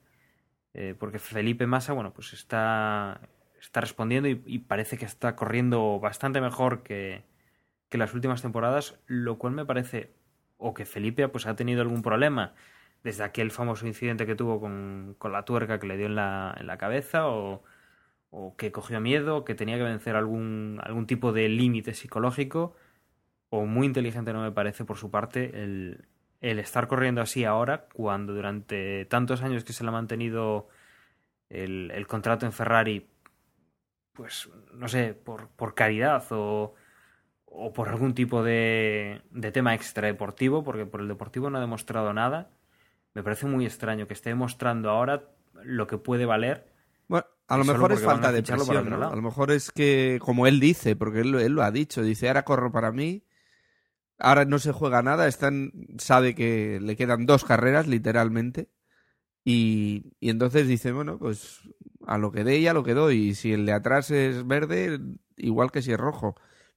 [0.74, 3.20] eh, porque Felipe Massa, bueno, pues está,
[3.60, 7.24] está respondiendo y, parece que está corriendo bastante mejor que,
[7.88, 10.12] que las últimas temporadas, lo cual me parece
[10.58, 12.54] o que Felipe pues, ha tenido algún problema
[13.02, 16.54] desde aquel famoso incidente que tuvo con, con la tuerca que le dio en la,
[16.58, 17.62] en la cabeza o
[18.36, 22.74] o que cogió miedo, que tenía que vencer algún, algún tipo de límite psicológico,
[23.50, 26.06] o muy inteligente no me parece por su parte el,
[26.50, 30.68] el estar corriendo así ahora, cuando durante tantos años que se le ha mantenido
[31.48, 33.08] el, el contrato en Ferrari,
[34.12, 36.74] pues no sé, por, por caridad o,
[37.46, 42.12] o por algún tipo de, de tema extradeportivo, porque por el deportivo no ha demostrado
[42.12, 42.50] nada,
[43.14, 45.30] me parece muy extraño que esté demostrando ahora
[45.62, 46.74] lo que puede valer
[47.08, 50.60] bueno, a lo mejor es falta de presión, A lo mejor es que, como él
[50.60, 53.23] dice, porque él, él, lo ha dicho, dice, ahora corro para mí,
[54.18, 58.70] ahora no se juega nada, están, sabe que le quedan dos carreras, literalmente,
[59.44, 61.60] y, y entonces dice, bueno, pues
[62.06, 64.46] a lo que dé y a lo que doy, y si el de atrás es
[64.46, 65.00] verde,
[65.36, 66.34] igual que si es rojo,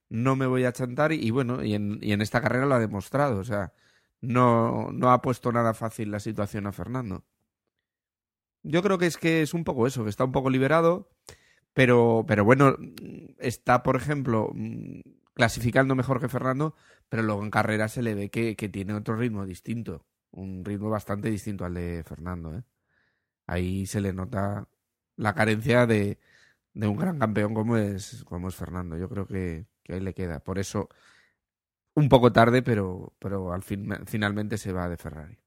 [0.10, 2.80] no me voy a chantar, y, bueno, y en, y en esta carrera lo ha
[2.80, 3.74] demostrado, o sea,
[4.22, 7.26] no, no ha puesto nada fácil la situación a Fernando.
[8.64, 11.10] Yo creo que es que es un poco eso, que está un poco liberado,
[11.74, 12.76] pero, pero bueno,
[13.38, 15.02] está, por ejemplo, mm,
[15.34, 16.76] clasificando mejor que Fernando,
[17.10, 21.30] pero luego en carrera se le ve que, tiene otro ritmo distinto, un ritmo bastante
[21.30, 22.56] distinto al de Fernando.
[22.58, 22.64] ¿eh?
[23.48, 24.68] Ahí se le nota
[25.16, 26.20] la carencia de,
[26.74, 28.98] de un gran campeón como es, como es Fernando.
[28.98, 30.40] Yo creo que, que ahí le queda.
[30.40, 30.90] Por eso,
[31.96, 35.38] un poco tarde, pero, pero al fin, finalmente se va de Ferrari.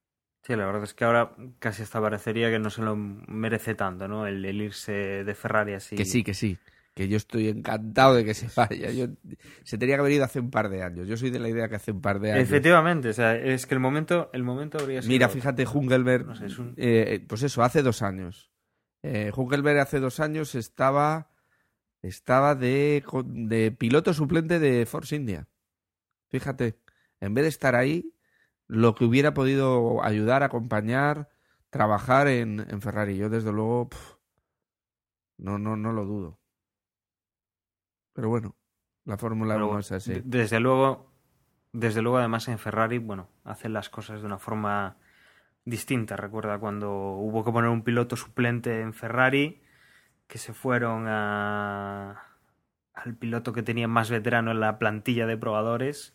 [0.42, 4.08] Sí, la verdad es que ahora casi hasta parecería que no se lo merece tanto,
[4.08, 4.26] ¿no?
[4.26, 5.96] El, irse de Ferrari así.
[5.96, 6.58] Que sí, que sí.
[7.00, 8.90] Que yo estoy encantado de que se vaya.
[8.90, 9.06] Yo,
[9.64, 11.08] se tenía que haber ido hace un par de años.
[11.08, 12.42] Yo soy de la idea que hace un par de años.
[12.42, 15.10] Efectivamente, o sea, es que el momento, el momento habría sido.
[15.10, 16.26] Mira, fíjate, Hungelberg.
[16.76, 18.52] Eh, pues eso, hace dos años.
[19.02, 19.32] Eh,
[19.80, 21.30] hace dos años estaba.
[22.02, 25.48] Estaba de, de piloto suplente de Force India.
[26.28, 26.82] Fíjate,
[27.18, 28.14] en vez de estar ahí,
[28.66, 31.30] lo que hubiera podido ayudar, acompañar,
[31.70, 33.16] trabajar en, en Ferrari.
[33.16, 33.88] Yo, desde luego,
[35.38, 36.39] no, no, no lo dudo.
[38.20, 38.54] Pero bueno,
[39.06, 40.20] la Fórmula 1 es así.
[40.22, 41.10] Desde luego,
[41.72, 44.98] desde luego, además en Ferrari, bueno, hacen las cosas de una forma
[45.64, 46.16] distinta.
[46.16, 49.62] Recuerda cuando hubo que poner un piloto suplente en Ferrari,
[50.26, 52.26] que se fueron a,
[52.92, 56.14] al piloto que tenía más veterano en la plantilla de probadores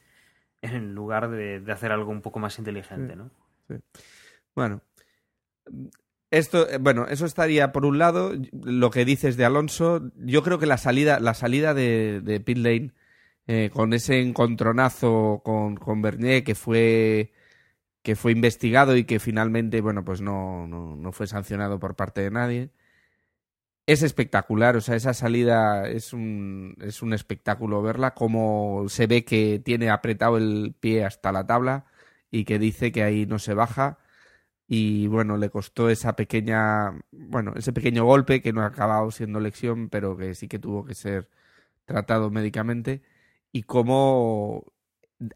[0.61, 3.31] en lugar de, hacer algo un poco más inteligente, ¿no?
[4.53, 4.83] Bueno,
[6.31, 8.33] esto, eh, bueno, eso estaría por un lado.
[8.63, 12.57] Lo que dices de Alonso, yo creo que la salida, la salida de, de Pit
[12.57, 12.91] Lane
[13.47, 17.31] eh, con ese encontronazo con, con Bernier que fue
[18.03, 22.21] que fue investigado y que finalmente, bueno, pues no, no, no fue sancionado por parte
[22.21, 22.71] de nadie.
[23.87, 29.23] Es espectacular, o sea, esa salida es un, es un espectáculo verla, como se ve
[29.25, 31.85] que tiene apretado el pie hasta la tabla
[32.31, 33.99] y que dice que ahí no se baja
[34.67, 39.39] y bueno, le costó esa pequeña, bueno, ese pequeño golpe que no ha acabado siendo
[39.39, 41.29] lección, pero que sí que tuvo que ser
[41.85, 43.01] tratado médicamente
[43.51, 44.73] y cómo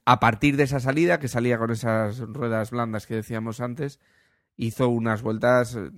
[0.05, 3.99] a partir de esa salida, que salía con esas ruedas blandas que decíamos antes,
[4.57, 5.91] hizo unas vueltas eh,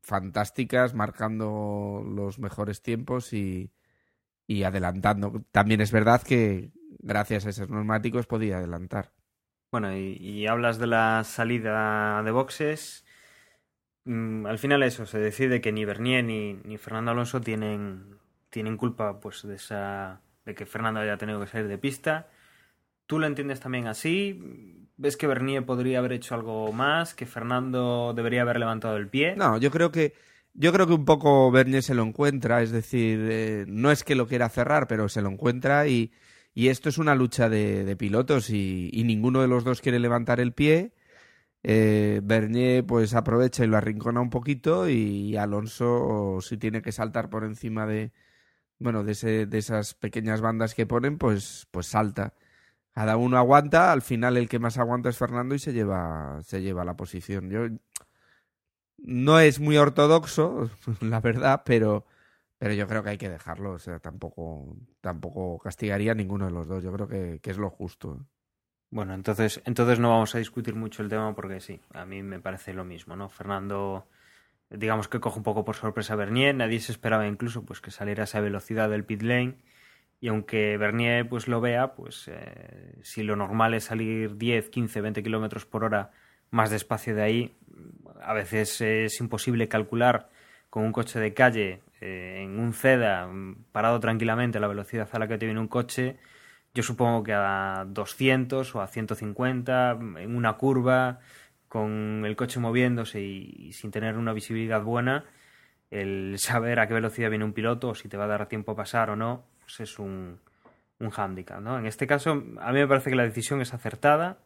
[0.00, 3.72] fantásticas, marcando los mejores tiempos y,
[4.46, 5.44] y adelantando.
[5.52, 9.12] También es verdad que gracias a esos neumáticos podía adelantar.
[9.70, 13.04] Bueno, y, hablas de la salida de boxes.
[14.04, 18.18] Mm, al final eso, se decide que ni Bernier ni, ni Fernando Alonso tienen,
[18.50, 22.28] tienen culpa pues de esa de que Fernando haya tenido que salir de pista
[23.06, 24.88] ¿Tú lo entiendes también así?
[24.96, 27.14] ¿Ves que Bernier podría haber hecho algo más?
[27.14, 29.36] ¿Que Fernando debería haber levantado el pie?
[29.36, 30.14] No, yo creo que
[30.54, 34.14] yo creo que un poco Bernier se lo encuentra, es decir, eh, no es que
[34.14, 36.12] lo quiera cerrar, pero se lo encuentra y,
[36.56, 40.52] y esto es una lucha de, pilotos y, ninguno de los dos quiere levantar el
[40.52, 40.92] pie.
[41.62, 47.28] Eh, Bernier pues aprovecha y lo arrincona un poquito y Alonso si tiene que saltar
[47.28, 48.12] por encima de
[48.78, 52.34] bueno de, ese, de esas pequeñas bandas que ponen pues pues salta
[52.96, 56.62] cada uno aguanta, al final el que más aguanta es Fernando y se lleva, se
[56.62, 57.50] lleva la posición.
[57.50, 57.66] Yo
[58.96, 60.70] no es muy ortodoxo,
[61.02, 62.06] la verdad, pero,
[62.58, 63.72] pero yo creo que hay que dejarlo.
[63.72, 66.82] O sea, tampoco, tampoco castigaría a ninguno de los dos.
[66.82, 68.26] Yo creo que, es lo justo.
[68.90, 72.40] Bueno, entonces, entonces no vamos a discutir mucho el tema porque sí, a mí me
[72.40, 73.28] parece lo mismo, ¿no?
[73.28, 74.08] Fernando,
[74.70, 77.90] digamos que coge un poco por sorpresa a Bernier, nadie se esperaba incluso pues que
[77.90, 79.56] saliera a esa velocidad del pit lane
[80.20, 85.00] y aunque Bernier pues lo vea, pues eh, si lo normal es salir 10, 15,
[85.00, 86.12] 20 kilómetros por hora
[86.50, 87.56] más despacio de ahí,
[88.22, 90.30] a veces es imposible calcular
[90.70, 93.28] con un coche de calle eh, en un CEDA
[93.72, 96.16] parado tranquilamente a la velocidad a la que te viene un coche.
[96.74, 101.20] Yo supongo que a 200 o a 150 en una curva
[101.68, 105.24] con el coche moviéndose y sin tener una visibilidad buena,
[105.90, 108.72] el saber a qué velocidad viene un piloto o si te va a dar tiempo
[108.72, 110.38] a pasar o no, pues es un,
[110.98, 111.78] un hándicap, ¿no?
[111.78, 114.38] En este caso, a mí me parece que la decisión es acertada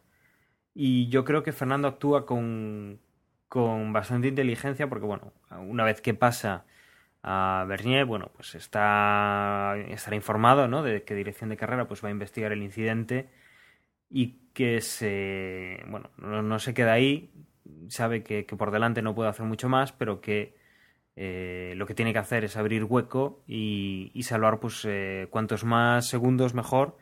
[0.73, 2.99] y yo creo que Fernando actúa con,
[3.47, 5.33] con bastante inteligencia porque, bueno,
[5.67, 6.65] una vez que pasa
[7.23, 10.83] a Bernier, bueno, pues está, estará informado, ¿no?
[10.83, 13.29] De qué dirección de carrera pues va a investigar el incidente
[14.09, 17.31] y que se, bueno, no, se queda ahí,
[17.87, 20.55] sabe que, que por delante no puede hacer mucho más, pero que
[21.15, 26.07] eh, lo que tiene que hacer es abrir hueco y, salvar pues eh, cuantos más
[26.07, 26.97] segundos mejor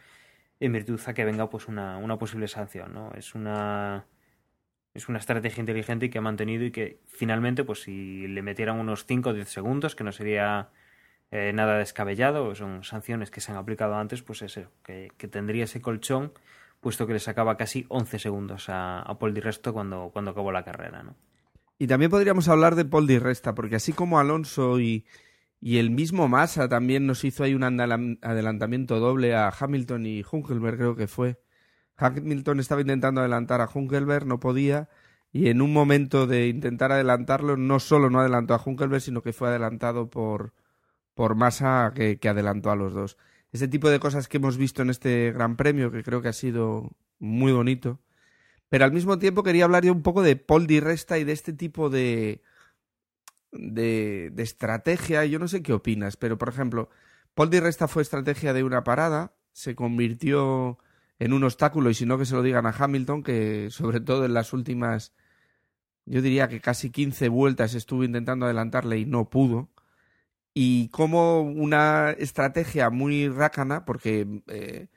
[0.60, 3.12] en virtud a que venga pues una, una posible sanción ¿no?
[3.14, 4.08] es una
[5.00, 8.80] es una estrategia inteligente y que ha mantenido y que finalmente pues si le metieran
[8.80, 10.70] unos 5 o 10 segundos que no sería
[11.32, 15.82] eh, nada descabellado son sanciones que se han aplicado antes pues eso que, tendría ese
[15.82, 16.34] colchón
[16.80, 20.52] puesto que le sacaba casi 11 segundos a, a Paul Di Resto cuando, cuando acabó
[20.52, 21.16] la carrera ¿no?
[21.82, 25.06] Y también podríamos hablar de Paul Di Resta, porque así como Alonso y,
[25.62, 30.96] el mismo Massa también nos hizo ahí un adelantamiento doble a Hamilton y Hunkelberg, creo
[30.98, 31.40] que fue.
[32.00, 34.90] Hamilton estaba intentando adelantar a Hunkelberg, no podía,
[35.32, 39.34] y en un momento de intentar adelantarlo, no solo no adelantó a Hunkelberg, sino que
[39.34, 40.54] fue adelantado por,
[41.14, 43.18] por Massa, que, adelantó a los dos.
[43.52, 46.34] Ese tipo de cosas que hemos visto en este Gran Premio, que creo que ha
[46.34, 48.00] sido muy bonito
[48.70, 51.32] pero al mismo tiempo quería hablar yo un poco de Paul Di Resta y de
[51.34, 52.42] este tipo de,
[53.52, 55.26] de, de estrategia.
[55.26, 56.90] Yo no sé qué opinas, pero por ejemplo,
[57.34, 60.78] Paul Di Resta fue estrategia de una parada, se convirtió
[61.20, 64.26] en un obstáculo y si no que se lo digan a Hamilton, que sobre todo
[64.26, 65.14] en las últimas,
[66.06, 69.70] yo diría que casi 15 vueltas estuvo intentando adelantarle y no pudo.
[70.54, 74.88] Y como una estrategia muy rácana, porque eh,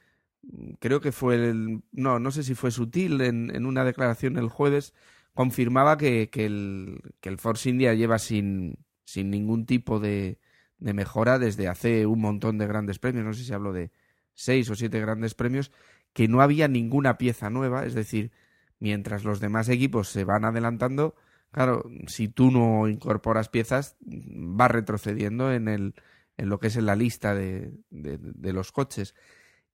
[0.81, 4.49] creo que fue el, no, no sé si fue sutil en, en una declaración el
[4.49, 4.95] jueves,
[5.35, 10.39] confirmaba que, que, el, que el Force India lleva sin, sin ningún tipo de,
[10.79, 13.91] de mejora desde hace un montón de grandes premios, no sé si hablo de
[14.35, 15.71] seis o siete grandes premios,
[16.13, 18.33] que no había ninguna pieza nueva, es decir,
[18.79, 21.15] mientras los demás equipos se van adelantando,
[21.51, 25.95] claro, si tú no incorporas piezas, va retrocediendo en, el,
[26.37, 29.15] en lo que es en la lista de, de, de los coches.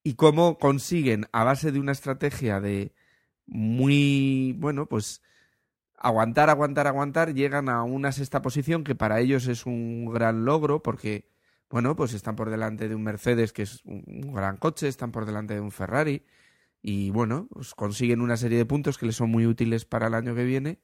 [0.03, 2.95] Y cómo consiguen, a base de una estrategia de
[3.47, 5.23] muy, bueno, pues
[5.97, 10.83] aguantar, aguantar, aguantar, llegan a una sexta posición que para ellos es un gran logro
[10.83, 11.29] porque,
[11.71, 15.27] bueno, pues están por delante de un Mercedes, que es un gran coche, están por
[15.27, 16.25] delante de un Ferrari,
[16.81, 20.15] y bueno, pues consiguen una serie de puntos que les son muy útiles para el
[20.15, 20.81] año que viene,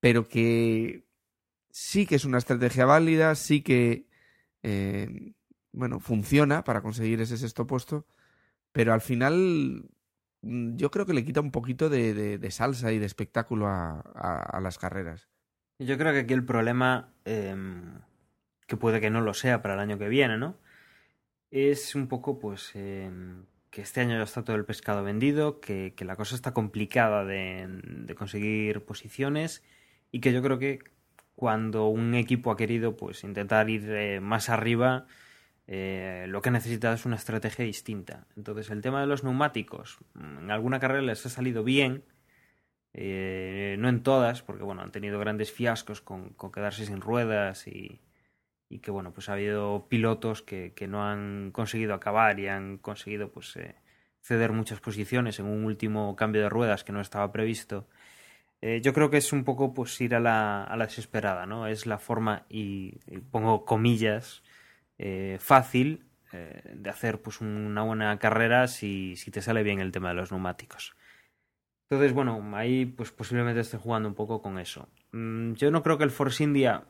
[0.00, 1.06] pero que
[1.70, 4.06] sí que es una estrategia válida, sí que,
[4.62, 5.34] eh,
[5.72, 8.06] bueno, funciona para conseguir ese sexto puesto,
[8.72, 9.88] pero al final
[10.42, 14.78] mm, yo creo que le quita un poquito de, salsa y de espectáculo a, las
[14.78, 15.28] carreras.
[15.78, 17.54] Yo creo que aquí el problema, eh,
[18.68, 20.56] que puede que no lo sea para el año que viene, ¿no?
[21.50, 23.10] Es un poco, pues, eh,
[23.70, 28.14] que este año ya está todo el pescado vendido, que, la cosa está complicada de,
[28.16, 29.64] conseguir posiciones
[30.12, 30.80] y que yo creo que
[31.34, 35.06] cuando un equipo ha querido, pues, intentar ir eh, más arriba,
[35.66, 38.26] eh, lo que necesita es una estrategia distinta.
[38.36, 42.04] Entonces, el tema de los neumáticos, mm, en alguna carrera les ha salido bien,
[42.94, 48.00] eh, no en todas, porque bueno, han tenido grandes fiascos con quedarse sin ruedas y,
[48.68, 52.78] y, que bueno, pues ha habido pilotos que, que, no han conseguido acabar y han
[52.78, 53.76] conseguido pues eh,
[54.20, 57.86] ceder muchas posiciones en un último cambio de ruedas que no estaba previsto.
[58.60, 61.66] Eh, yo creo que es un poco pues ir a la, a la desesperada, ¿no?
[61.66, 62.98] Es la forma, y,
[63.30, 64.42] pongo comillas,
[64.98, 69.92] eh, fácil eh, de hacer pues una buena carrera si, si te sale bien el
[69.92, 70.96] tema de los neumáticos.
[71.88, 74.88] Entonces, bueno, ahí pues posiblemente esté jugando un poco con eso.
[75.12, 76.84] Mm, yo no creo que el Force India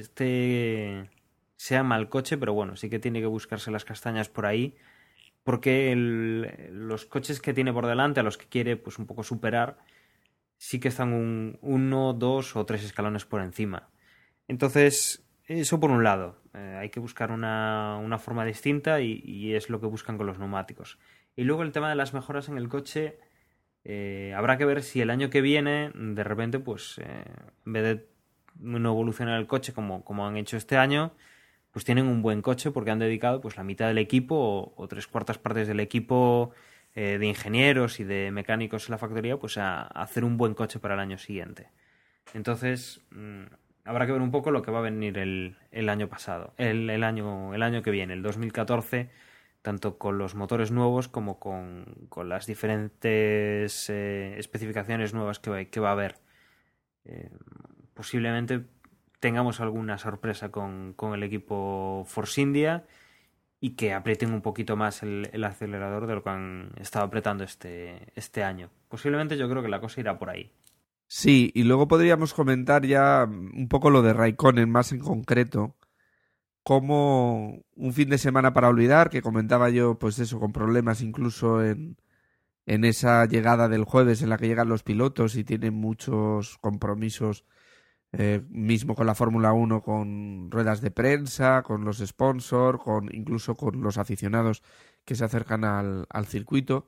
[0.00, 1.10] este
[1.56, 4.76] sea mal coche, pero bueno, sí que tiene que buscarse las castañas por ahí,
[5.44, 9.78] porque los coches que tiene por delante, a los que quiere pues un poco superar,
[10.58, 13.88] sí que están un uno, dos o tres escalones por encima.
[14.48, 19.54] Entonces, eso por un lado, eh, hay que buscar una, una forma distinta y, y,
[19.54, 20.98] es lo que buscan con los neumáticos.
[21.36, 23.18] Y luego el tema de las mejoras en el coche,
[23.84, 27.24] eh, habrá que ver si el año que viene, de repente, pues eh,
[27.64, 28.15] en vez de
[28.60, 31.12] no evolucionar el coche como, como han hecho este año,
[31.72, 35.06] pues tienen un buen coche porque han dedicado pues la mitad del equipo o, tres
[35.06, 36.52] cuartas partes del equipo
[36.94, 40.78] eh, de ingenieros y de mecánicos en la factoría pues a, hacer un buen coche
[40.78, 41.68] para el año siguiente.
[42.34, 43.44] Entonces, mmm,
[43.84, 46.88] habrá que ver un poco lo que va a venir el, el año pasado, el,
[46.90, 49.10] el, año, el año que viene, el 2014,
[49.62, 55.64] tanto con los motores nuevos como con, con las diferentes eh, especificaciones nuevas que va,
[55.64, 56.16] que va a haber.
[57.04, 57.30] Eh,
[57.96, 58.62] posiblemente
[59.20, 62.84] tengamos alguna sorpresa con, con, el equipo Force India
[63.58, 67.42] y que aprieten un poquito más el, el, acelerador de lo que han estado apretando
[67.42, 68.70] este, este año.
[68.88, 70.52] Posiblemente yo creo que la cosa irá por ahí.
[71.08, 75.76] Sí, y luego podríamos comentar ya un poco lo de Raikkonen más en concreto,
[76.62, 81.64] como un fin de semana para olvidar, que comentaba yo, pues eso, con problemas incluso
[81.64, 81.96] en,
[82.66, 87.44] en esa llegada del jueves en la que llegan los pilotos y tienen muchos compromisos,
[88.18, 93.54] eh, mismo con la Fórmula 1, con ruedas de prensa, con los sponsors, con incluso
[93.56, 94.62] con los aficionados
[95.04, 96.86] que se acercan al, circuito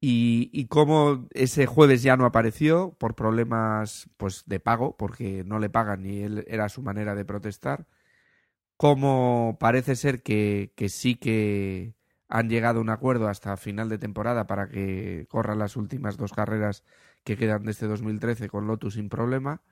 [0.00, 5.58] y, y cómo ese jueves ya no apareció por problemas pues de pago, porque no
[5.58, 7.86] le pagan y él era su manera de protestar.
[8.76, 11.94] Cómo parece ser que, que sí que
[12.28, 16.32] han llegado a un acuerdo hasta final de temporada para que corran las últimas dos
[16.32, 16.84] carreras
[17.24, 19.62] que quedan de este 2013 con Lotus sin problema.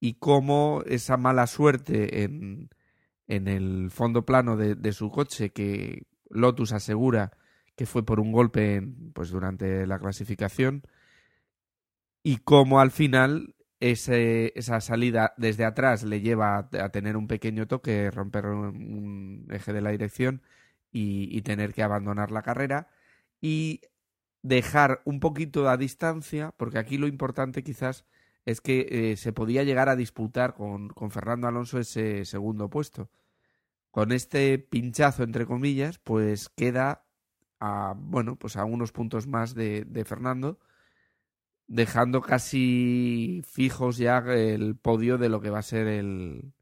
[0.00, 2.70] Y cómo esa mala suerte en,
[3.28, 7.32] en el fondo plano de, de su coche que Lotus asegura
[7.76, 8.82] que fue por un golpe
[9.14, 10.82] pues durante la clasificación
[12.22, 17.26] y cómo al final ese, esa salida desde atrás le lleva a, a, tener un
[17.26, 20.42] pequeño toque, romper un, eje de la dirección
[20.92, 22.88] y, y, tener que abandonar la carrera
[23.40, 23.80] y
[24.42, 28.04] dejar un poquito a distancia, porque aquí lo importante quizás
[28.44, 33.10] es que eh, se podía llegar a disputar con, con Fernando Alonso ese segundo puesto.
[33.90, 37.04] Con este pinchazo, entre comillas, pues queda
[37.58, 40.58] a, bueno, pues a unos puntos más de, de Fernando,
[41.66, 46.52] dejando casi fijos ya el podio de lo que va a ser el,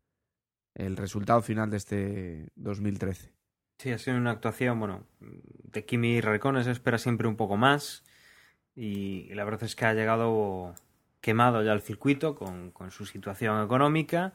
[0.74, 3.32] el resultado final de este 2013.
[3.78, 8.04] Sí, ha sido una actuación, bueno, de Kimi Raikkonen se espera siempre un poco más
[8.74, 10.74] y, la verdad es que ha llegado
[11.20, 14.34] quemado ya al circuito con, con su situación económica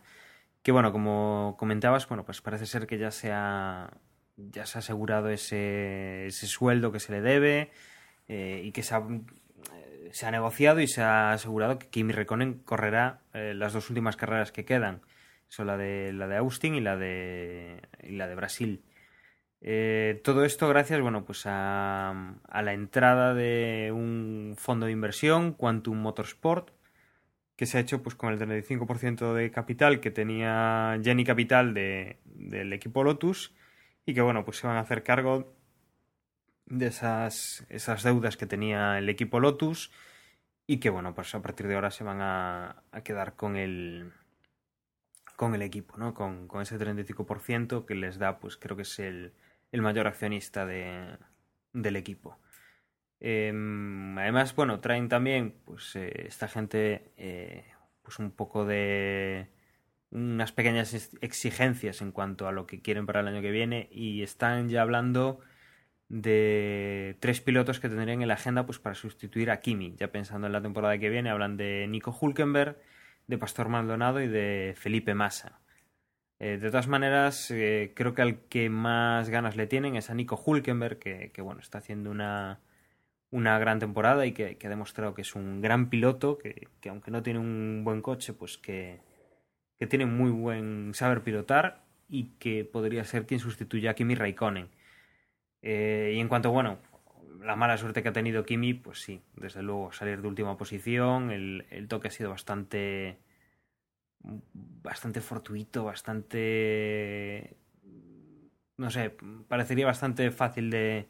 [0.64, 3.92] que bueno, como comentabas, bueno, pues parece ser que ya se ha
[4.38, 7.72] ya se ha asegurado ese, ese sueldo que se le debe
[8.28, 12.14] eh, y que se ha, eh, se ha, negociado y se ha asegurado que Kimi
[12.14, 15.02] Rekonen correrá eh, las dos últimas carreras que quedan.
[15.50, 18.84] Son la de, la de Austin y la de, y la de Brasil.
[20.24, 26.00] Todo esto gracias bueno, pues a, a, la entrada de un fondo de inversión, Quantum
[26.00, 26.72] Motorsport,
[27.56, 32.20] que se ha hecho pues con el 35% de capital que tenía Jenny Capital de,
[32.26, 33.54] del equipo Lotus
[34.06, 35.56] y que bueno, pues se van a hacer cargo
[36.66, 39.92] de esas, esas deudas que tenía el equipo Lotus
[40.66, 44.12] y que bueno, pues a partir de ahora se van a, a quedar con el
[45.36, 46.14] con el equipo, ¿no?
[46.14, 49.34] Con, con ese 35% que les da, pues creo que es el,
[49.72, 51.18] el mayor accionista de,
[51.74, 52.38] del equipo.
[53.26, 53.50] Eh,
[54.18, 57.66] además, bueno, traen también, pues, eh, esta gente, eh,
[58.02, 59.48] pues un poco de
[60.12, 64.24] unas pequeñas exigencias en cuanto a lo que quieren para el año que viene y
[64.24, 65.40] están ya hablando
[66.10, 69.96] de tres pilotos que tendrían en la agenda pues para sustituir a Kimi.
[69.98, 72.78] Ya pensando en la temporada que viene, hablan de Nico Hulkenberg,
[73.28, 75.62] de Pastor Maldonado y de Felipe Massa.
[76.40, 80.14] Eh, de todas maneras, eh, creo que al que más ganas le tienen es a
[80.16, 82.62] Nico Hulkenberg, que, que bueno, está haciendo una,
[83.34, 87.10] una gran temporada y que, ha demostrado que es un gran piloto, que, que, aunque
[87.10, 89.02] no tiene un buen coche, pues que,
[89.80, 94.70] que tiene muy buen saber pilotar y que podría ser quien sustituya a Kimi Raikkonen.
[95.64, 96.78] Eh, y en cuanto, bueno,
[97.42, 101.32] la mala suerte que ha tenido Kimi, pues sí, desde luego salir de última posición,
[101.32, 103.18] el, el toque ha sido bastante
[104.24, 107.58] bastante fortuito, bastante
[108.78, 109.16] no sé,
[109.48, 111.08] parecería bastante fácil de,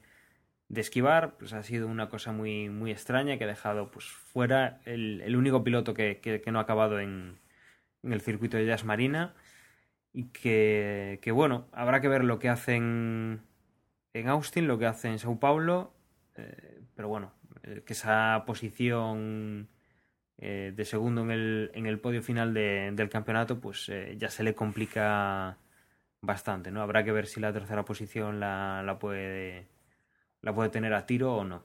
[0.73, 4.79] de esquivar, pues ha sido una cosa muy, muy extraña que ha dejado pues fuera
[4.85, 7.39] el, el único piloto que, que, no ha acabado en,
[8.03, 9.33] en el circuito de Jazz Marina
[10.13, 13.41] y que, que, bueno, habrá que ver lo que hacen
[14.13, 15.93] en Austin, lo que hace en Sao Paulo,
[16.35, 17.33] eh, pero bueno,
[17.85, 19.69] que esa posición
[20.37, 24.29] eh, de segundo en el, en el podio final de, del campeonato, pues eh, ya
[24.29, 25.57] se le complica
[26.21, 26.81] bastante, ¿no?
[26.81, 29.67] Habrá que ver si la tercera posición la, la, puede,
[30.43, 31.63] la puede tener a tiro o no.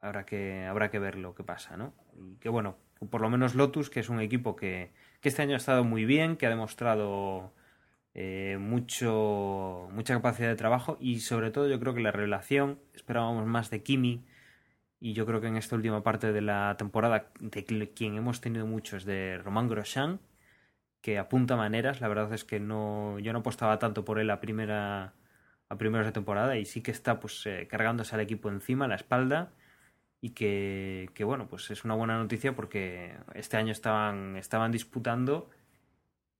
[0.00, 1.94] Habrá que, habrá que ver lo que pasa, ¿no?
[2.14, 2.76] Y que bueno,
[3.10, 6.04] por lo menos Lotus, que es un equipo que, que este año ha estado muy
[6.04, 7.54] bien, que ha demostrado
[8.14, 13.46] eh, mucho, mucha capacidad de trabajo y sobre todo yo creo que la revelación, esperábamos
[13.46, 14.24] más de Kimi,
[15.00, 18.66] y yo creo que en esta última parte de la temporada, de quien hemos tenido
[18.66, 20.20] mucho es de Román Grosjean,
[21.02, 22.00] que apunta maneras.
[22.00, 25.12] La verdad es que no, yo no apostaba tanto por él a primera
[25.68, 28.94] a primeros de temporada y sí que está pues eh, cargándose al equipo encima, la
[28.94, 29.52] espalda
[30.20, 35.50] y que, que, bueno, pues es una buena noticia porque este año estaban, estaban disputando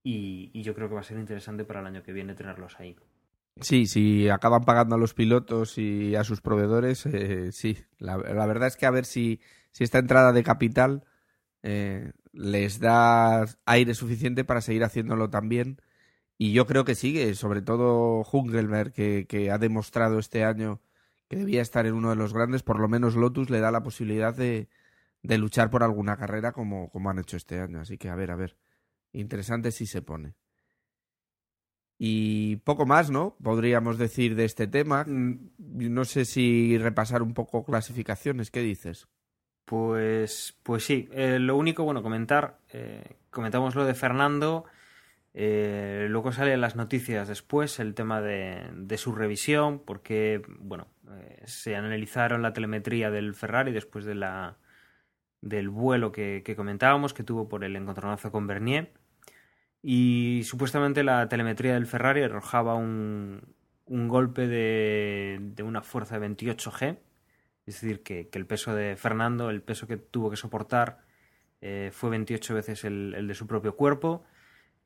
[0.03, 2.95] y, yo creo que va a ser interesante para el año que viene tenerlos ahí.
[3.59, 7.77] Sí, si acaban pagando a los pilotos y a sus proveedores, eh, sí.
[7.97, 11.03] La, la, verdad es que a ver si, si esta entrada de capital
[11.63, 15.81] eh, les da aire suficiente para seguir haciéndolo también.
[16.37, 20.81] Y yo creo que sigue, sobre todo Hungelberg, que, que, ha demostrado este año
[21.27, 23.83] que debía estar en uno de los grandes, por lo menos Lotus le da la
[23.83, 24.69] posibilidad de,
[25.23, 27.81] de luchar por alguna carrera como, como han hecho este año.
[27.81, 28.57] Así que a ver, a ver.
[29.13, 30.35] Interesante si se pone.
[31.97, 33.35] Y poco más, ¿no?
[33.41, 35.05] Podríamos decir de este tema.
[35.07, 38.51] No sé si repasar un poco clasificaciones.
[38.51, 39.07] ¿Qué dices?
[39.65, 41.09] Pues, pues sí.
[41.11, 42.59] Eh, lo único, bueno, comentar.
[42.71, 44.65] Eh, comentamos lo de Fernando.
[45.39, 51.43] Eh, luego salen las noticias después el tema de, de su revisión, porque, bueno, eh,
[51.45, 54.57] se analizaron la telemetría del Ferrari después de la,
[55.41, 58.93] del vuelo que, comentábamos, que tuvo por el encontronazo con Bernier.
[59.83, 63.41] Y supuestamente la telemetría del Ferrari arrojaba un,
[63.85, 66.97] un golpe de, de, una fuerza de 28G,
[67.67, 71.01] es decir, que, el peso de Fernando, el peso que tuvo que soportar,
[71.61, 74.25] eh, fue 28 veces el, de su propio cuerpo,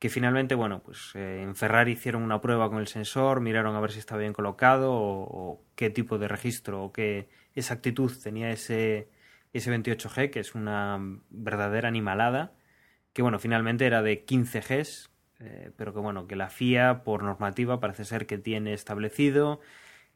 [0.02, 3.80] que finalmente, bueno, pues eh, en Ferrari hicieron una prueba con el sensor, miraron a
[3.80, 9.08] ver si estaba bien colocado o, qué tipo de registro o qué exactitud tenía ese,
[9.52, 10.98] ese 28G, que es una
[11.30, 12.52] verdadera animalada
[13.12, 17.22] que bueno, finalmente era de 15 Gs, eh, pero que bueno, que la FIA por
[17.22, 19.60] normativa parece ser que tiene establecido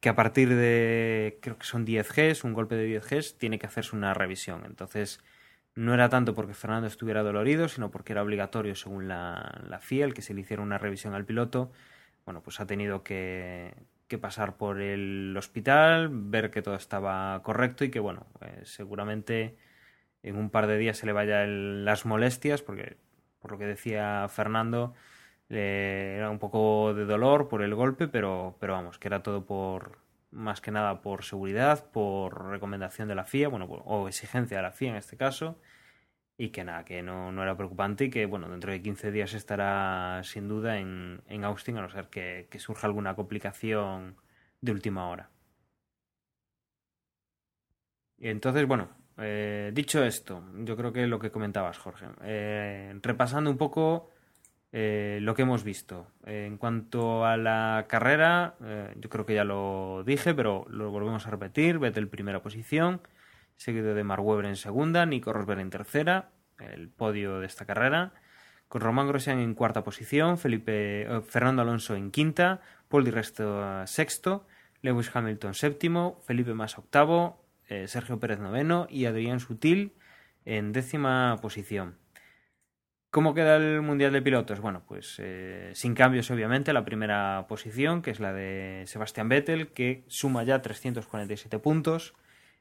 [0.01, 3.61] que a partir de, creo que son 10 Gs, un golpe de 10 Gs, tiene
[3.61, 4.64] que hacerse una revisión.
[4.66, 5.20] Entonces,
[5.77, 10.07] no era tanto porque Fernando estuviera dolorido, sino porque era obligatorio, según la, la FIA,
[10.07, 11.70] el que se le hiciera una revisión al piloto.
[12.24, 13.74] Bueno, pues ha tenido que,
[14.09, 19.57] que pasar por el hospital, ver que todo estaba correcto y que, bueno, eh, seguramente
[20.22, 22.97] en un par de días se le vayan las molestias, porque
[23.41, 24.95] por lo que decía Fernando,
[25.51, 29.47] eh, era un poco de dolor por el golpe, pero, pero vamos, que era todo
[29.47, 29.99] por
[30.31, 34.72] más que nada por seguridad, por recomendación de la FIA, bueno, o exigencia de la
[34.72, 35.59] FIA en este caso,
[36.39, 39.35] y que nada, que no, no era preocupante y que bueno, dentro de 15 días
[39.35, 44.16] estará sin duda en, en Austin, a no ser que, que surja alguna complicación
[44.61, 45.31] de última hora.
[48.18, 53.51] Y entonces, bueno, eh, dicho esto, yo creo que lo que comentabas, Jorge, eh, repasando
[53.51, 54.11] un poco
[54.79, 56.07] eh, lo que hemos visto.
[56.27, 58.57] en cuanto a la carrera,
[58.97, 61.79] yo creo que ya lo dije, pero lo volvemos a repetir.
[61.79, 63.01] Vettel primera posición,
[63.57, 68.12] seguido de Mark en segunda, Nico Rosberg en tercera, el podio de esta carrera,
[68.68, 74.47] con Román Grosjean en cuarta posición, Felipe, Fernando Alonso en quinta, Paul Di Resto sexto,
[74.83, 79.95] Lewis Hamilton séptimo, Felipe Massa octavo, eh, Sergio Pérez noveno y Adrián Sutil
[80.45, 81.97] en décima posición.
[83.17, 84.61] ¿Cómo queda el Mundial de Pilotos?
[84.61, 89.69] Bueno, pues eh, sin cambios obviamente, la primera posición, que es la de Sebastián Vettel,
[89.69, 92.12] que suma ya 347 puntos.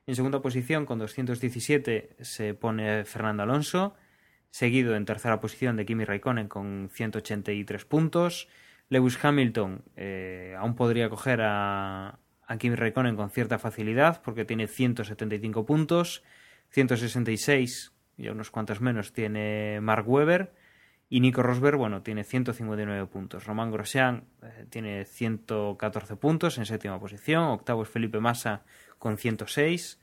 [0.08, 3.96] En segunda posición, con 217, se pone Fernando Alonso,
[4.50, 8.48] seguido en tercera posición de Kimi Raikkonen con 183 puntos.
[8.88, 14.68] Lewis Hamilton eh, aún podría coger a, a Kimi Raikkonen con cierta facilidad porque tiene
[14.68, 16.24] 175 puntos,
[16.70, 20.54] 166 y unos cuantos menos tiene Mark Webber.
[21.08, 23.46] Y Nico Rosberg, bueno, tiene 159 puntos.
[23.46, 28.64] Román Grosjean eh, tiene 114 puntos en séptima posición, octavo es Felipe Massa
[28.98, 30.00] con 106.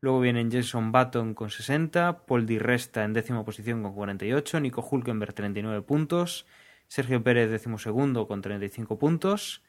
[0.00, 4.86] Luego vienen Jason Button con 60, Paul Di Resta en décima posición con 48, Nico
[4.88, 6.46] Hulkenberg 39 puntos,
[6.88, 9.62] Sergio Pérez décimo segundo con 35 puntos,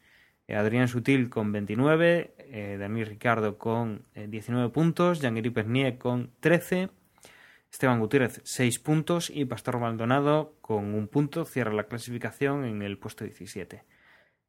[0.48, 6.90] eh, Adrián Sutil con 29, eh, Daniel Ricardo con 19 eh, puntos, Jean-Guy con 13,
[7.72, 12.98] Esteban Gutiérrez 6 puntos y Pastor Maldonado con un punto cierra la clasificación en el
[12.98, 13.86] puesto 17.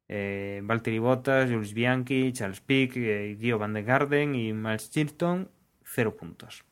[0.09, 2.93] Eh, Valtteri Bottas, Jules Bianchi, Charles Pick,
[3.39, 5.49] Gio Van de Garden y Miles Chilton
[5.85, 6.65] 0 puntos.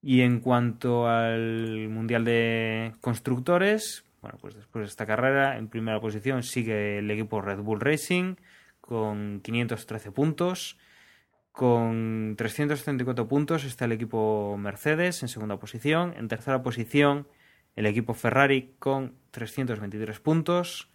[0.00, 6.00] Y en cuanto al Mundial de Constructores, bueno, pues después de esta carrera, en primera
[6.00, 8.36] posición sigue el equipo Red Bull Racing
[8.80, 10.78] con 513 puntos.
[11.52, 16.14] Con 334 puntos está el equipo Mercedes en segunda posición.
[16.16, 17.28] En tercera posición
[17.76, 20.88] el equipo Ferrari con 323 puntos.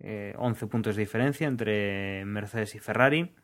[0.00, 3.34] 11 eh, puntos de diferencia entre Mercedes y Ferrari.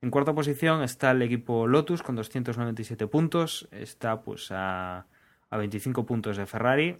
[0.00, 3.68] En cuarta posición está el equipo Lotus con 297 puntos.
[3.70, 5.06] Está pues a
[5.52, 6.96] a 25 puntos de Ferrari,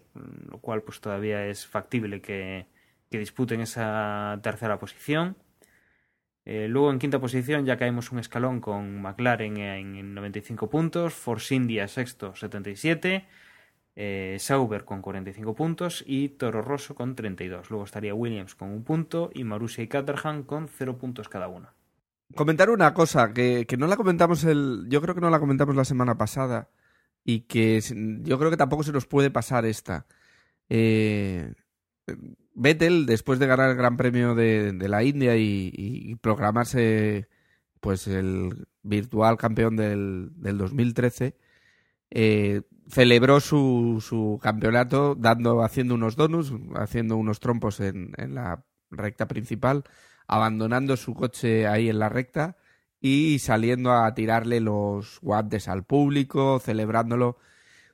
[0.51, 2.66] lo cual pues todavía es factible que,
[3.11, 5.36] disputen esa tercera posición.
[6.45, 11.55] Eh, luego en quinta posición ya caemos un escalón con McLaren en, 95 puntos, Force
[11.55, 13.26] India sexto 77,
[13.95, 17.70] eh, Sauber con 45 puntos y Toro Rosso con 32.
[17.70, 21.68] Luego estaría Williams con un punto y Marussia y Caterham con 0 puntos cada uno.
[22.34, 25.76] Comentar una cosa que, que no la comentamos el, yo creo que no la comentamos
[25.76, 26.70] la semana pasada
[27.24, 27.80] y que
[28.22, 30.07] yo creo que tampoco se nos puede pasar esta.
[30.68, 31.53] Eh,
[32.55, 37.28] Vettel, después de ganar el Gran Premio de, la India y, proclamarse
[37.80, 41.36] pues el virtual campeón del, del 2013,
[42.11, 49.26] eh, celebró su, su, campeonato dando, haciendo unos donuts, haciendo unos trompos en la recta
[49.26, 49.84] principal,
[50.26, 52.57] abandonando su coche ahí en la recta
[53.00, 57.38] y saliendo a tirarle los guantes al público, celebrándolo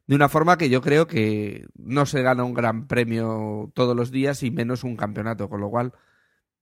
[0.09, 4.11] de una forma que yo creo que no se gana un gran premio todos los
[4.11, 5.93] días y menos un campeonato, con lo cual,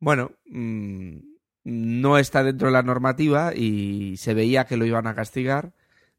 [0.00, 1.18] bueno, mm,
[1.64, 5.74] no está dentro de la normativa y se veía que lo iban a castigar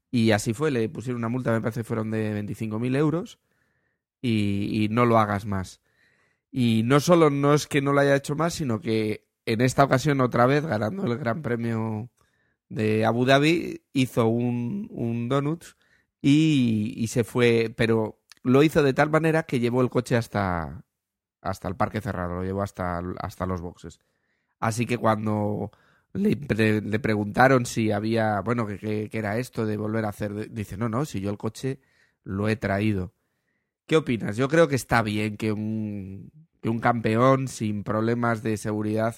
[0.09, 3.39] y así fue, le pusieron una multa, me parece que fueron de 25.000 euros
[4.21, 5.81] y, no lo hagas más.
[6.49, 9.83] Y no solo no es que no lo haya hecho más, sino que en esta
[9.83, 12.09] ocasión otra vez ganando el Gran Premio
[12.69, 15.75] de Abu Dhabi, hizo un, un donuts
[16.29, 20.83] y, se fue, pero lo hizo de tal manera que llevó el coche hasta,
[21.41, 23.99] hasta el parque cerrado, lo llevó hasta, hasta los boxes.
[24.59, 25.71] Así que cuando
[26.13, 30.89] le, le preguntaron si había, bueno, que, era esto de volver a hacer, dice, no,
[30.89, 31.79] no, si yo el coche
[32.23, 33.13] lo he traído.
[33.85, 34.35] ¿Qué opinas?
[34.35, 39.15] Yo creo que está bien que un, que un campeón sin problemas de seguridad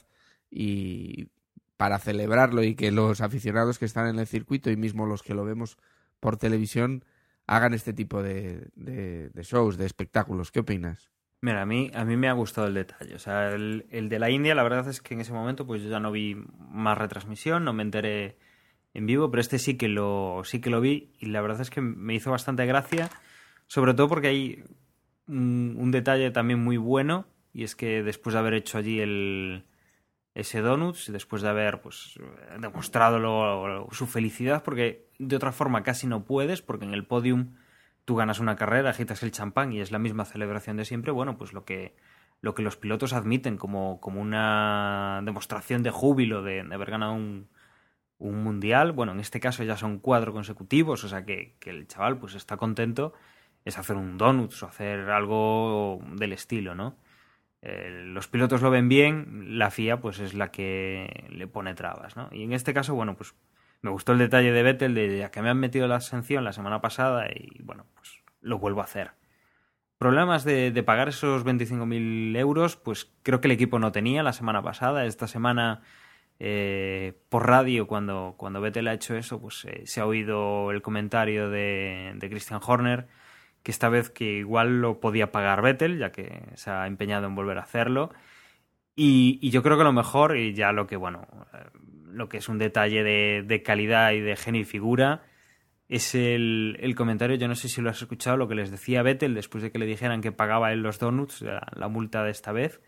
[0.51, 1.29] y
[1.75, 5.33] para celebrarlo y que los aficionados que están en el circuito y mismo los que
[5.33, 5.77] lo vemos
[6.19, 7.03] por televisión
[7.47, 10.51] hagan este tipo de, de, shows, de espectáculos.
[10.51, 11.11] ¿Qué opinas?
[11.41, 13.15] Mira, a mí, a mí me ha gustado el detalle.
[13.15, 15.89] O sea, el, de la India, la verdad es que en ese momento pues yo
[15.89, 18.37] ya no vi más retransmisión, no me enteré
[18.93, 21.69] en vivo, pero este sí que lo, sí que lo vi y la verdad es
[21.69, 23.09] que me hizo bastante gracia,
[23.67, 24.63] sobre todo porque hay
[25.27, 29.63] un detalle también muy bueno y es que después de haber hecho allí el,
[30.39, 32.19] ese Donuts después de haber pues,
[32.59, 37.55] demostrado su felicidad, porque de otra forma casi no puedes, porque en el podium
[38.05, 41.37] tú ganas una carrera, agitas el champán y es la misma celebración de siempre, bueno,
[41.37, 41.95] pues lo que,
[42.41, 47.49] lo que los pilotos admiten como, como una demostración de júbilo de, haber ganado un,
[48.17, 48.93] un mundial.
[48.93, 52.35] Bueno, en este caso ya son cuatro consecutivos, o sea que, que el chaval pues
[52.35, 53.13] está contento.
[53.65, 56.95] Es hacer un donuts o hacer algo del estilo, ¿no?
[57.61, 62.15] Eh, los pilotos lo ven bien, la FIA pues es la que le pone trabas,
[62.15, 62.29] ¿no?
[62.31, 63.35] Y en este caso, bueno, pues
[63.81, 66.53] me gustó el detalle de Vettel de ya que me han metido la sanción la
[66.53, 69.11] semana pasada y bueno, pues lo vuelvo a hacer.
[69.97, 74.31] Problemas de, de pagar esos 25.000 euros, pues creo que el equipo no tenía la
[74.31, 75.05] semana pasada.
[75.05, 75.81] Esta semana
[76.39, 80.81] eh, por radio, cuando, cuando Vettel ha hecho eso, pues eh, se ha oído el
[80.81, 83.07] comentario de, de Christian Horner
[83.63, 87.35] que esta vez que igual lo podía pagar Vettel, ya que se ha empeñado en
[87.35, 88.11] volver a hacerlo.
[88.95, 91.57] Y, y yo creo que lo mejor, y ya lo que, bueno, eh,
[92.11, 95.23] lo que es un detalle de, de calidad y de genio y figura,
[95.87, 99.01] es el, el, comentario, yo no sé si lo has escuchado, lo que les decía
[99.01, 102.31] Vettel después de que le dijeran que pagaba él los donuts, la, la multa de
[102.31, 102.81] esta vez,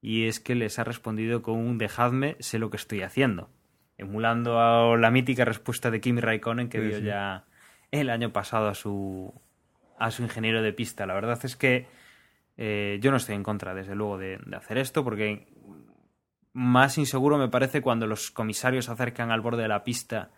[0.00, 3.50] y es que les ha respondido con un dejadme, sé lo que estoy haciendo,
[3.98, 7.04] emulando a la mítica respuesta de Kimi Raikkonen que Sí, dio sí.
[7.04, 7.44] ya
[7.90, 9.34] el año pasado a su,
[10.00, 11.06] a su ingeniero de pista.
[11.06, 11.86] La verdad es que
[12.56, 15.46] eh, yo no estoy en contra, desde luego, de, hacer esto, porque
[16.52, 20.30] más inseguro me parece cuando los comisarios se acercan al borde de la pista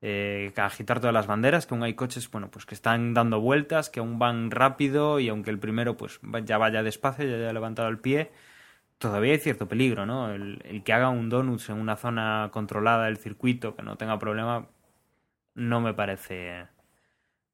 [0.00, 3.40] eh, a agitar todas las banderas, que aún hay coches, bueno, pues que están dando
[3.40, 7.52] vueltas, que aún van rápido y aunque el primero pues ya vaya despacio, ya haya
[7.52, 8.30] levantado el pie,
[8.98, 10.30] todavía hay cierto peligro, ¿no?
[10.32, 14.18] El, el que haga un donuts en una zona controlada del circuito, que no tenga
[14.18, 14.68] problema,
[15.54, 16.66] no me parece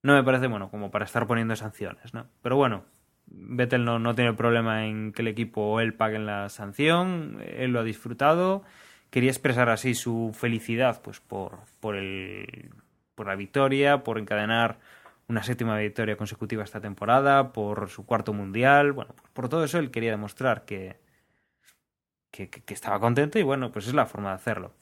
[0.03, 2.27] no me parece bueno como para estar poniendo sanciones, ¿no?
[2.43, 2.85] Pero bueno,
[3.27, 7.73] Vettel no, no tiene problema en que el equipo o él paguen la sanción, él
[7.73, 8.63] lo ha disfrutado,
[9.11, 12.71] quería expresar así su felicidad pues por, por, el,
[13.15, 14.79] por la victoria, por encadenar
[15.29, 19.91] una séptima victoria consecutiva esta temporada, por su cuarto mundial, bueno, por todo eso él
[19.91, 20.99] quería demostrar que,
[22.31, 24.75] que, que, que estaba contento y bueno, pues es la forma de hacerlo.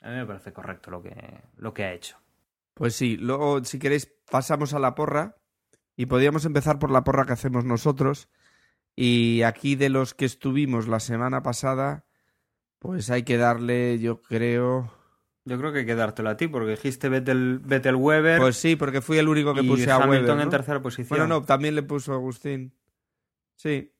[0.00, 1.14] A mí me parece correcto lo que,
[1.56, 2.18] lo que ha hecho.
[2.74, 5.36] Pues sí, luego si queréis pasamos a la porra
[5.96, 8.28] y podríamos empezar por la porra que hacemos nosotros.
[8.96, 12.04] Y aquí de los que estuvimos la semana pasada
[12.84, 14.92] pues hay que darle yo creo.
[15.46, 18.76] Yo creo que hay que dártelo a ti porque dijiste Vettel, Vettel Weber pues sí
[18.76, 20.42] porque fui el único que y puse a Hamilton Weber ¿no?
[20.42, 21.08] en tercera posición.
[21.08, 22.74] Bueno no también le puso a Agustín.
[23.56, 23.90] Sí.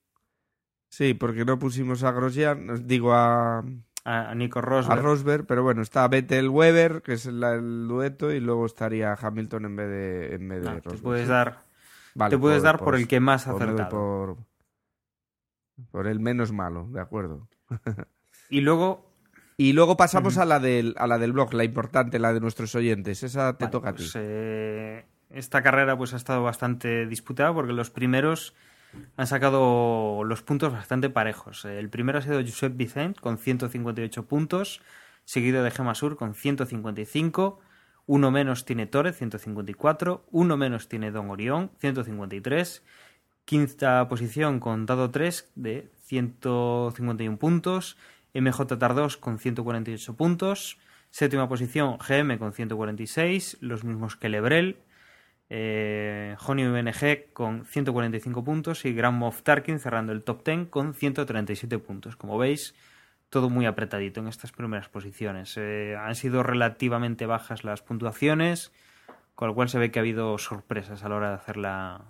[0.91, 3.65] Sí porque no pusimos a Grosjean digo a
[4.05, 4.99] a Nico Rosberg.
[4.99, 9.15] A Rosberg, pero bueno, está Vettel Weber, que es el, el, dueto, y luego estaría
[9.15, 10.97] Hamilton en vez de, en vez de no, Rosberg.
[10.97, 11.59] Te puedes dar,
[12.15, 13.89] vale, te puedes por, dar por, por, el que más ha acertado.
[13.89, 14.37] Por,
[15.91, 17.49] por, el menos malo, de acuerdo.
[18.51, 19.13] y luego.
[19.57, 20.43] Y luego pasamos uh -huh.
[20.43, 23.23] a, la del, a la del blog, la importante, la de nuestros oyentes.
[23.23, 24.19] Esa te vale, toca pues, a ti.
[24.21, 28.55] Eh, esta carrera pues ha estado bastante disputada porque los primeros
[29.17, 31.65] han sacado los puntos bastante parejos.
[31.65, 34.81] El primero ha sido Josep Vicent con 158 puntos,
[35.25, 37.61] seguido de Gema Sur con 155.
[38.07, 40.27] Uno menos tiene Torre, 154.
[40.31, 42.85] Uno menos tiene Don Orión, 153.
[43.45, 47.97] Quinta posición con Dado 3 de 151 puntos.
[48.35, 50.79] MJ Tardos con 148 puntos.
[51.11, 54.79] Séptima posición GM con 146, los mismos que Lebrel.
[55.51, 56.67] Eh, Honey
[57.33, 62.17] con 145 puntos y Grand Moff Tarkin cerrando el top 10 con 137 puntos.
[62.17, 62.75] Como veis,
[63.29, 65.55] todo muy apretadito en estas primeras posiciones.
[65.57, 68.73] Eh, han sido relativamente bajas las puntuaciones,
[69.35, 72.05] con lo cual se ve que ha habido sorpresas a la hora de hacer la,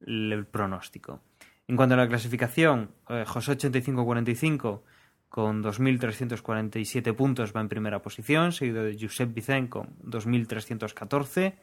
[0.00, 1.20] el pronóstico.
[1.68, 4.82] En cuanto a la clasificación, eh, José 85-45
[5.28, 11.54] con 2.347 puntos va en primera posición, seguido de Josep Vicent con 2.314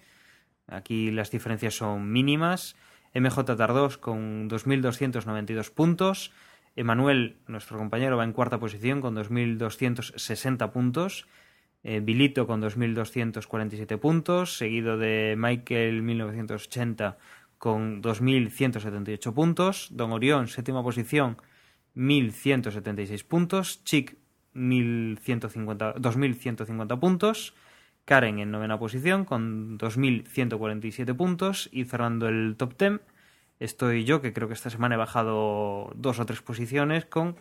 [0.67, 2.75] Aquí las diferencias son mínimas.
[3.13, 6.31] MJ Tardós con 2.292 puntos.
[6.75, 11.25] Emanuel, nuestro compañero, va en cuarta posición con 2.260 puntos.
[11.83, 14.57] Eh, Bilito con 2.247 puntos.
[14.57, 17.17] Seguido de Michael 1980
[17.57, 19.87] con 2.178 puntos.
[19.91, 21.37] Don Orión, séptima posición,
[21.95, 23.83] 1.176 puntos.
[23.83, 24.17] Chic,
[24.53, 27.55] 2.150 puntos.
[28.07, 33.01] Karen en novena posición con 2.147 puntos y cerrando el top 10
[33.59, 37.35] estoy yo, que creo que esta semana he bajado dos o tres posiciones con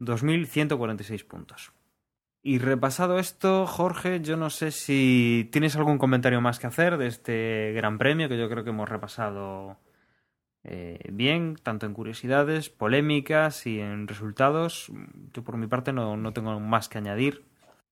[0.00, 1.72] 2.146 puntos.
[2.42, 7.06] Y repasado esto, Jorge, yo no sé si tienes algún comentario más que hacer de
[7.06, 9.78] este gran premio que yo creo que hemos repasado
[10.64, 14.90] eh, bien, tanto en curiosidades, polémicas y en resultados.
[15.32, 17.49] Yo por mi parte no, no tengo más que añadir.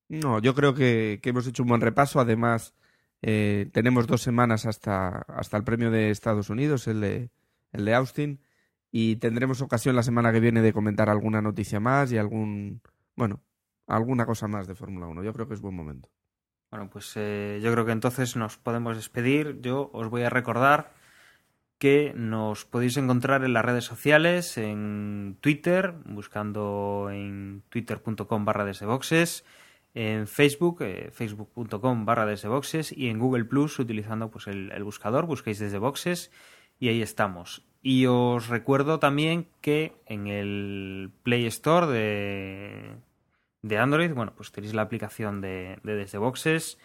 [0.08, 2.20] No, yo creo que, hemos hecho un buen repaso.
[2.20, 2.74] Además,
[3.22, 7.30] eh, tenemos dos semanas hasta, hasta el premio de Estados Unidos, el de,
[7.72, 8.40] el de Austin,
[8.90, 12.80] y tendremos ocasión la semana que viene de comentar alguna noticia más y algún,
[13.16, 13.42] bueno,
[13.86, 15.22] alguna cosa más de Fórmula 1.
[15.24, 16.08] Yo creo que es buen momento.
[16.70, 19.60] Bueno, pues eh, yo creo que entonces nos podemos despedir.
[19.60, 20.92] Yo os voy a recordar
[21.78, 29.44] que nos podéis encontrar en las redes sociales, en Twitter, buscando en twitter.com barra desdeboxes,
[29.98, 35.58] en Facebook, eh, facebook.com barra desdeboxes y en Google Plus utilizando pues, el, buscador, busquéis
[35.58, 36.30] desde boxes
[36.78, 37.66] y ahí estamos.
[37.82, 42.94] Y os recuerdo también que en el Play Store de,
[43.62, 46.78] de Android, bueno, pues tenéis la aplicación de, de Desde Boxes,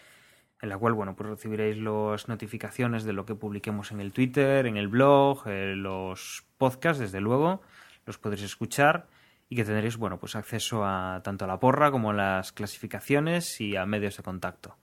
[0.60, 4.66] en la cual, bueno, pues recibiréis las notificaciones de lo que publiquemos en el Twitter,
[4.66, 7.62] en el blog, en los podcasts, desde luego,
[8.06, 9.06] los podréis escuchar
[9.54, 13.60] y que tendréis, bueno, pues acceso a tanto a la porra como a las clasificaciones
[13.60, 14.78] y a medios de contacto.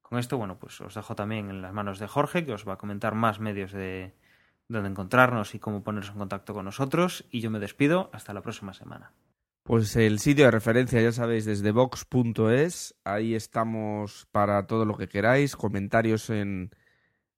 [0.00, 2.74] Con esto, bueno, pues os dejo también en las manos de Jorge, que os va
[2.74, 4.14] a comentar más medios de
[4.68, 7.26] donde encontrarnos y cómo poneros en contacto con nosotros.
[7.30, 9.12] Y yo me despido hasta la próxima semana.
[9.64, 12.94] Pues el sitio de referencia, ya sabéis, desde vox.es.
[13.04, 15.56] Ahí estamos para todo lo que queráis.
[15.56, 16.70] Comentarios en,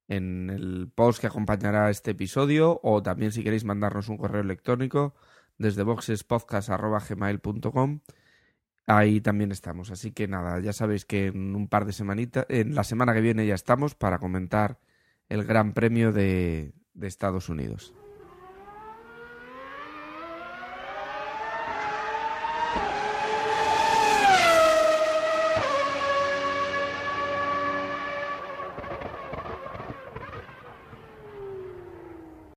[0.07, 2.79] en el post que acompañará este episodio.
[2.85, 5.17] O también si queréis mandarnos un correo electrónico
[5.59, 8.01] desde boxespodcast.gmail.com.
[8.87, 9.91] Ahí también estamos.
[9.91, 13.21] Así que nada, ya sabéis que en un par de semanitas, en la semana que
[13.21, 14.79] viene ya estamos para comentar
[15.29, 17.93] el Gran Premio de, de Estados Unidos.